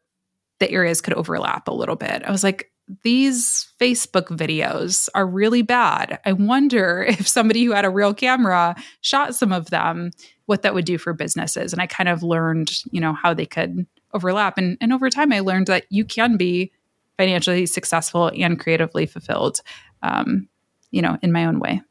[0.59, 2.23] the areas could overlap a little bit.
[2.23, 2.70] I was like,
[3.03, 6.19] these Facebook videos are really bad.
[6.25, 10.11] I wonder if somebody who had a real camera shot some of them,
[10.45, 11.73] what that would do for businesses.
[11.73, 14.57] And I kind of learned, you know, how they could overlap.
[14.57, 16.71] And, and over time, I learned that you can be
[17.17, 19.61] financially successful and creatively fulfilled,
[20.03, 20.49] um,
[20.89, 21.81] you know, in my own way.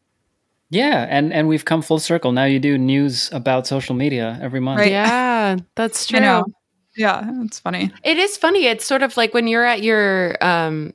[0.71, 2.31] Yeah, and and we've come full circle.
[2.31, 4.79] Now you do news about social media every month.
[4.79, 4.93] Right.
[4.93, 6.45] Yeah, that's true.
[6.97, 7.93] Yeah, it's funny.
[8.05, 8.67] It is funny.
[8.67, 10.93] It's sort of like when you're at your um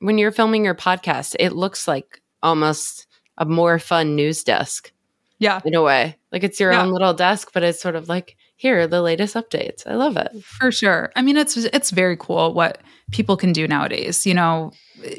[0.00, 3.06] when you're filming your podcast, it looks like almost
[3.38, 4.92] a more fun news desk
[5.38, 6.16] Yeah, in a way.
[6.32, 6.82] Like it's your Yeah.
[6.82, 9.86] own little desk, but it's sort of like here are the latest updates.
[9.86, 10.30] I love it.
[10.42, 11.12] for sure.
[11.16, 14.26] I mean, it's it's very cool what people can do nowadays.
[14.26, 14.72] You know,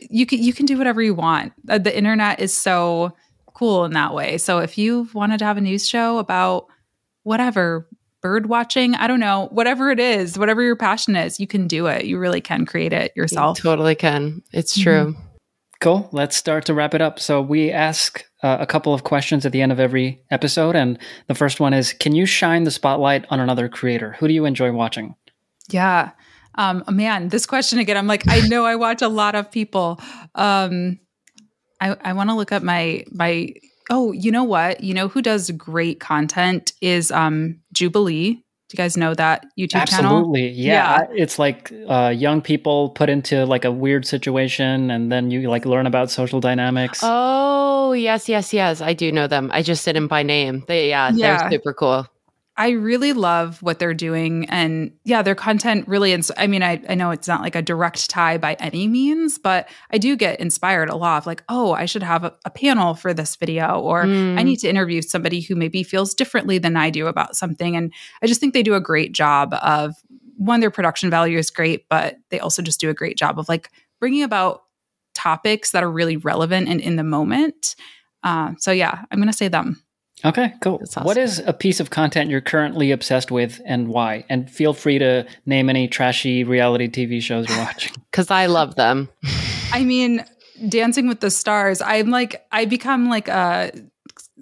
[0.10, 1.53] you can you can do whatever you want.
[1.70, 3.14] Uh, The internet is so
[3.53, 4.38] cool in that way.
[4.38, 6.68] So if you wanted to have a news show about
[7.24, 7.88] whatever
[8.28, 11.86] bird watching, I don't know, whatever it is, whatever your passion is, you can do
[11.88, 12.06] it.
[12.06, 13.58] You really can create it You yourself.
[13.58, 14.42] totally can.
[14.52, 14.84] It's Mhm.
[14.84, 15.16] true.
[15.80, 16.10] Cool.
[16.12, 17.20] Let's start to wrap it up.
[17.20, 21.00] So we ask uh, a couple of questions at the end of every episode, and
[21.28, 24.16] the first one is: Can you shine the spotlight on another creator?
[24.20, 25.16] Who do you enjoy watching?
[25.70, 26.12] Yeah.
[26.56, 30.00] Um, man, this question again, I'm like, I know I watch a lot of people.
[30.36, 31.00] Um,
[31.82, 33.54] I, I want to look up my my
[33.90, 34.84] oh, you know what?
[34.84, 38.44] You know who does great content is um Jubilee.
[38.70, 40.18] Do you guys know that YouTube channel?
[40.18, 40.50] Absolutely.
[40.50, 41.08] Yeah.
[41.12, 45.66] It's like uh, young people put into like a weird situation, and then you like
[45.66, 47.00] learn about social dynamics.
[47.02, 48.82] Oh, yes, yes, yes.
[48.82, 49.52] I do know them.
[49.54, 50.66] I just said them by name.
[50.68, 51.38] They yeah, Yeah.
[51.38, 52.08] they're super cool.
[52.60, 54.49] I really love what they're doing.
[54.49, 57.62] And yeah, their content really, ins- I mean, I, I know it's not like a
[57.62, 61.74] direct tie by any means, but I do get inspired a lot of like, oh,
[61.74, 64.43] I should have a, a panel for this video, or I Mm.
[64.45, 67.76] need to interview somebody who maybe feels differently than I do about something.
[67.76, 67.93] And
[68.24, 69.93] I just think they do a great job of
[70.36, 73.47] one, their production value is great, but they also just do a great job of
[73.47, 74.64] like bringing about
[75.14, 77.76] topics that are really relevant and in the moment.
[78.24, 79.84] Uh, so yeah, I'm going to say them.
[80.26, 80.80] Okay, cool.
[80.82, 81.03] Awesome.
[81.03, 84.26] What is a piece of content you're currently obsessed with and why?
[84.30, 87.93] And feel free to name any trashy reality TV shows you're watching.
[88.11, 89.09] Because I love them.
[89.72, 90.26] I mean,
[90.68, 93.72] Dancing with the Stars, I'm like, I become like a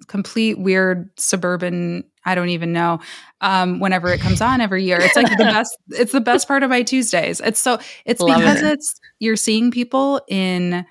[0.08, 3.02] complete weird suburban, I don't even know,
[3.42, 4.98] um, whenever it comes on every year.
[5.02, 7.42] It's like the best, it's the best part of my Tuesdays.
[7.42, 8.74] It's so, it's Love because it.
[8.74, 10.86] it's, you're seeing people in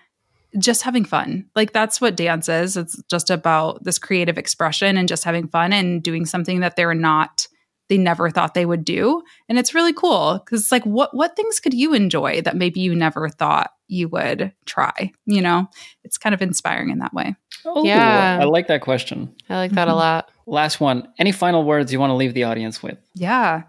[0.59, 1.47] just having fun.
[1.57, 2.77] Like that's what dance is.
[2.77, 6.95] It's just about this creative expression and just having fun and doing something that they're
[6.95, 7.47] not
[7.91, 9.23] they never thought they would do.
[9.47, 12.81] And it's really cool cuz it's like what what things could you enjoy that maybe
[12.81, 15.67] you never thought you would try, you know?
[16.03, 17.37] It's kind of inspiring in that way.
[17.67, 18.39] Oh, Yeah.
[18.41, 19.35] I like that question.
[19.51, 19.97] I like that a Mhm.
[19.97, 20.31] lot.
[20.47, 21.09] Last one.
[21.19, 22.97] Any final words you want to leave the audience with?
[23.15, 23.65] Yeah.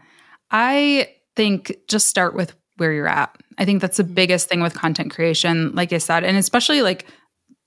[0.49, 3.35] I think just start with where you're at.
[3.57, 7.05] I think that's the biggest thing with content creation, like I said, and especially like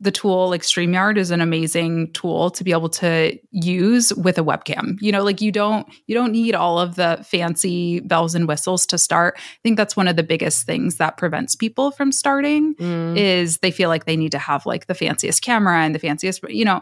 [0.00, 4.44] the tool like StreamYard is an amazing tool to be able to use with a
[4.44, 4.96] webcam.
[5.00, 8.86] You know, like you don't you don't need all of the fancy bells and whistles
[8.86, 9.34] to start.
[9.36, 13.16] I think that's one of the biggest things that prevents people from starting Mm.
[13.16, 16.44] is they feel like they need to have like the fanciest camera and the fanciest,
[16.48, 16.80] you know,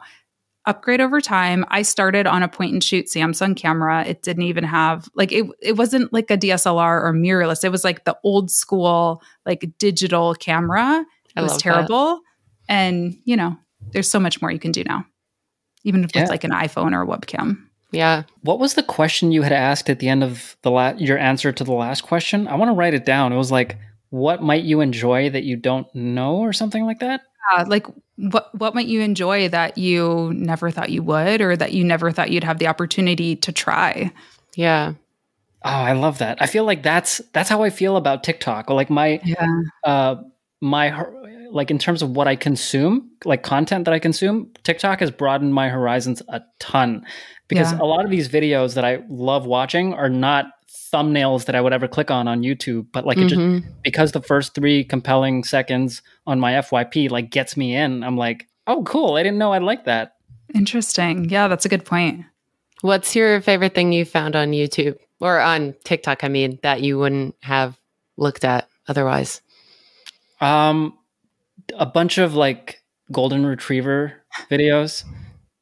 [0.66, 1.64] upgrade over time.
[1.68, 4.04] I started on a point and shoot Samsung camera.
[4.04, 7.64] It didn't even have like it it wasn't like a DSLR or mirrorless.
[7.64, 11.00] It was like the old school like digital camera.
[11.00, 11.62] It I was love that.
[11.62, 12.20] terrible.
[12.68, 13.56] And, you know,
[13.92, 15.04] there's so much more you can do now.
[15.84, 16.24] Even if Yeah.
[16.24, 17.58] like an iPhone or a webcam.
[17.92, 18.24] Yeah.
[18.42, 21.52] What was the question you had asked at the end of the la- your answer
[21.52, 22.48] to the last question?
[22.48, 23.32] I want to write it down.
[23.32, 23.78] It was like,
[24.10, 27.20] what might you enjoy that you don't know, or something like that.
[27.54, 27.86] Uh, like
[28.16, 32.10] what what might you enjoy that you never thought you would or that you never
[32.10, 34.10] thought you'd have the opportunity to try?
[34.54, 34.94] Yeah.
[35.64, 36.40] Oh, I love that.
[36.40, 38.70] I feel like that's that's how I feel about TikTok.
[38.70, 39.46] Like my Yeah.
[39.84, 40.16] uh
[40.60, 41.04] my
[41.50, 45.54] like in terms of what I consume, like content that I consume, TikTok has broadened
[45.54, 47.04] my horizons a ton
[47.48, 47.78] because Yeah.
[47.80, 50.46] a lot of these videos that I love watching are not
[50.96, 53.64] thumbnails that I would ever click on on YouTube, but like it just Mhm.
[53.84, 58.02] because the first 3 compelling seconds on my FYP like gets me in.
[58.02, 59.14] I'm like, "Oh, cool.
[59.16, 60.12] I didn't know I'd like that."
[60.54, 61.28] Interesting.
[61.28, 62.24] Yeah, that's a good point.
[62.80, 66.24] What's your favorite thing you found on YouTube or on TikTok?
[66.24, 67.76] I mean, that you wouldn't have
[68.16, 69.40] looked at otherwise.
[70.40, 70.94] Um
[71.78, 72.80] a bunch of like
[73.10, 74.12] golden retriever
[74.50, 75.04] videos.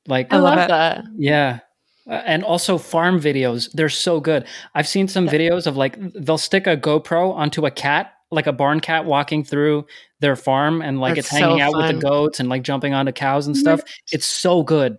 [0.07, 1.05] Like I love that.
[1.17, 1.61] Yeah.
[2.09, 3.71] Uh, And also farm videos.
[3.73, 4.45] They're so good.
[4.75, 8.53] I've seen some videos of like they'll stick a GoPro onto a cat, like a
[8.53, 9.87] barn cat walking through
[10.21, 12.95] their farm and like That's it's hanging so out with the goats and like jumping
[12.95, 13.81] onto cows and stuff.
[14.13, 14.99] It's so good.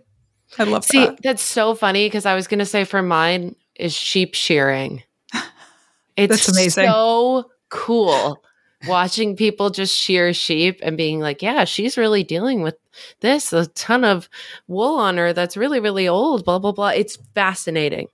[0.58, 0.92] I love that.
[0.92, 1.22] See, that.
[1.22, 5.02] that's so funny because I was going to say for mine is sheep shearing.
[6.16, 6.86] It's That's amazing.
[6.86, 8.42] so cool
[8.88, 12.76] watching people just shear sheep and being like, yeah, she's really dealing with
[13.20, 14.28] this, a ton of
[14.68, 16.88] wool on her that's really, really old, blah, blah, blah.
[16.88, 18.08] It's fascinating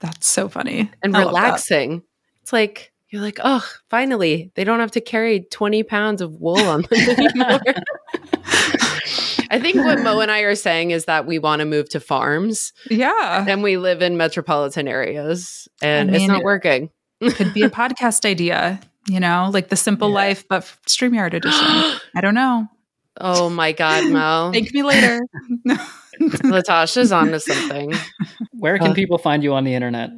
[0.00, 0.90] That's so funny.
[1.02, 2.02] and I relaxing.
[2.42, 6.58] It's like, you're like, oh, finally, they don't have to carry 20 pounds of wool
[6.60, 7.60] on them anymore.
[9.52, 12.00] I think what Mo and I are saying is that we want to move to
[12.00, 13.44] farms Yeah.
[13.48, 16.90] and we live in metropolitan areas and I it's not working.
[17.20, 18.78] Could be a podcast idea,
[19.08, 20.14] you know, like the simple Yeah.
[20.14, 21.66] life, but StreamYard edition.
[22.14, 22.68] I don't know.
[23.20, 24.50] Oh my God, Mo.
[24.52, 25.20] Thank me later.
[26.20, 27.92] Latasha's onto something.
[28.52, 28.94] Where can Uh.
[28.94, 30.10] people find you on the internet?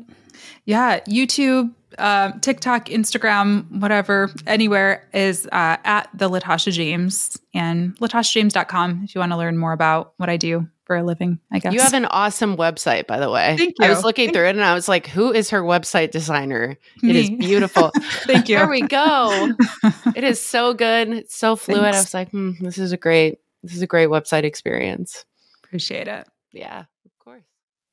[0.65, 1.01] yeah.
[1.09, 9.15] YouTube, uh, TikTok, Instagram, whatever, anywhere is uh, at the Latasha James and latashajames.com if
[9.15, 11.73] you want to learn more about what I do for a living, I guess.
[11.73, 13.57] You have an awesome website, by the way.
[13.57, 13.87] Thank you.
[13.87, 16.77] I was looking Thank- through it and I was like, who is her website designer?
[17.03, 17.93] It is beautiful.
[18.01, 18.57] Thank you.
[18.57, 19.53] There we go.
[20.15, 21.09] It is so good.
[21.11, 21.85] It's so fluid.
[21.85, 25.25] I was like, hmm, this is a great, this is a great website experience.
[25.65, 26.29] Appreciate it.
[26.53, 26.85] Yeah.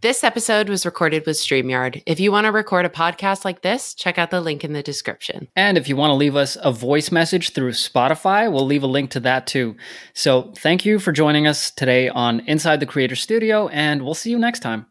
[0.02, 2.04] This episode was recorded with StreamYard.
[2.06, 4.82] If you want to record a podcast like this, check out the link in the
[4.82, 5.50] description.
[5.58, 8.88] And if you want to leave us a voice message through Spotify, we'll leave a
[8.88, 9.76] link to that too.
[10.14, 14.30] So thank you for joining us today on Inside the Creator Studio, and we'll see
[14.30, 14.86] you next time.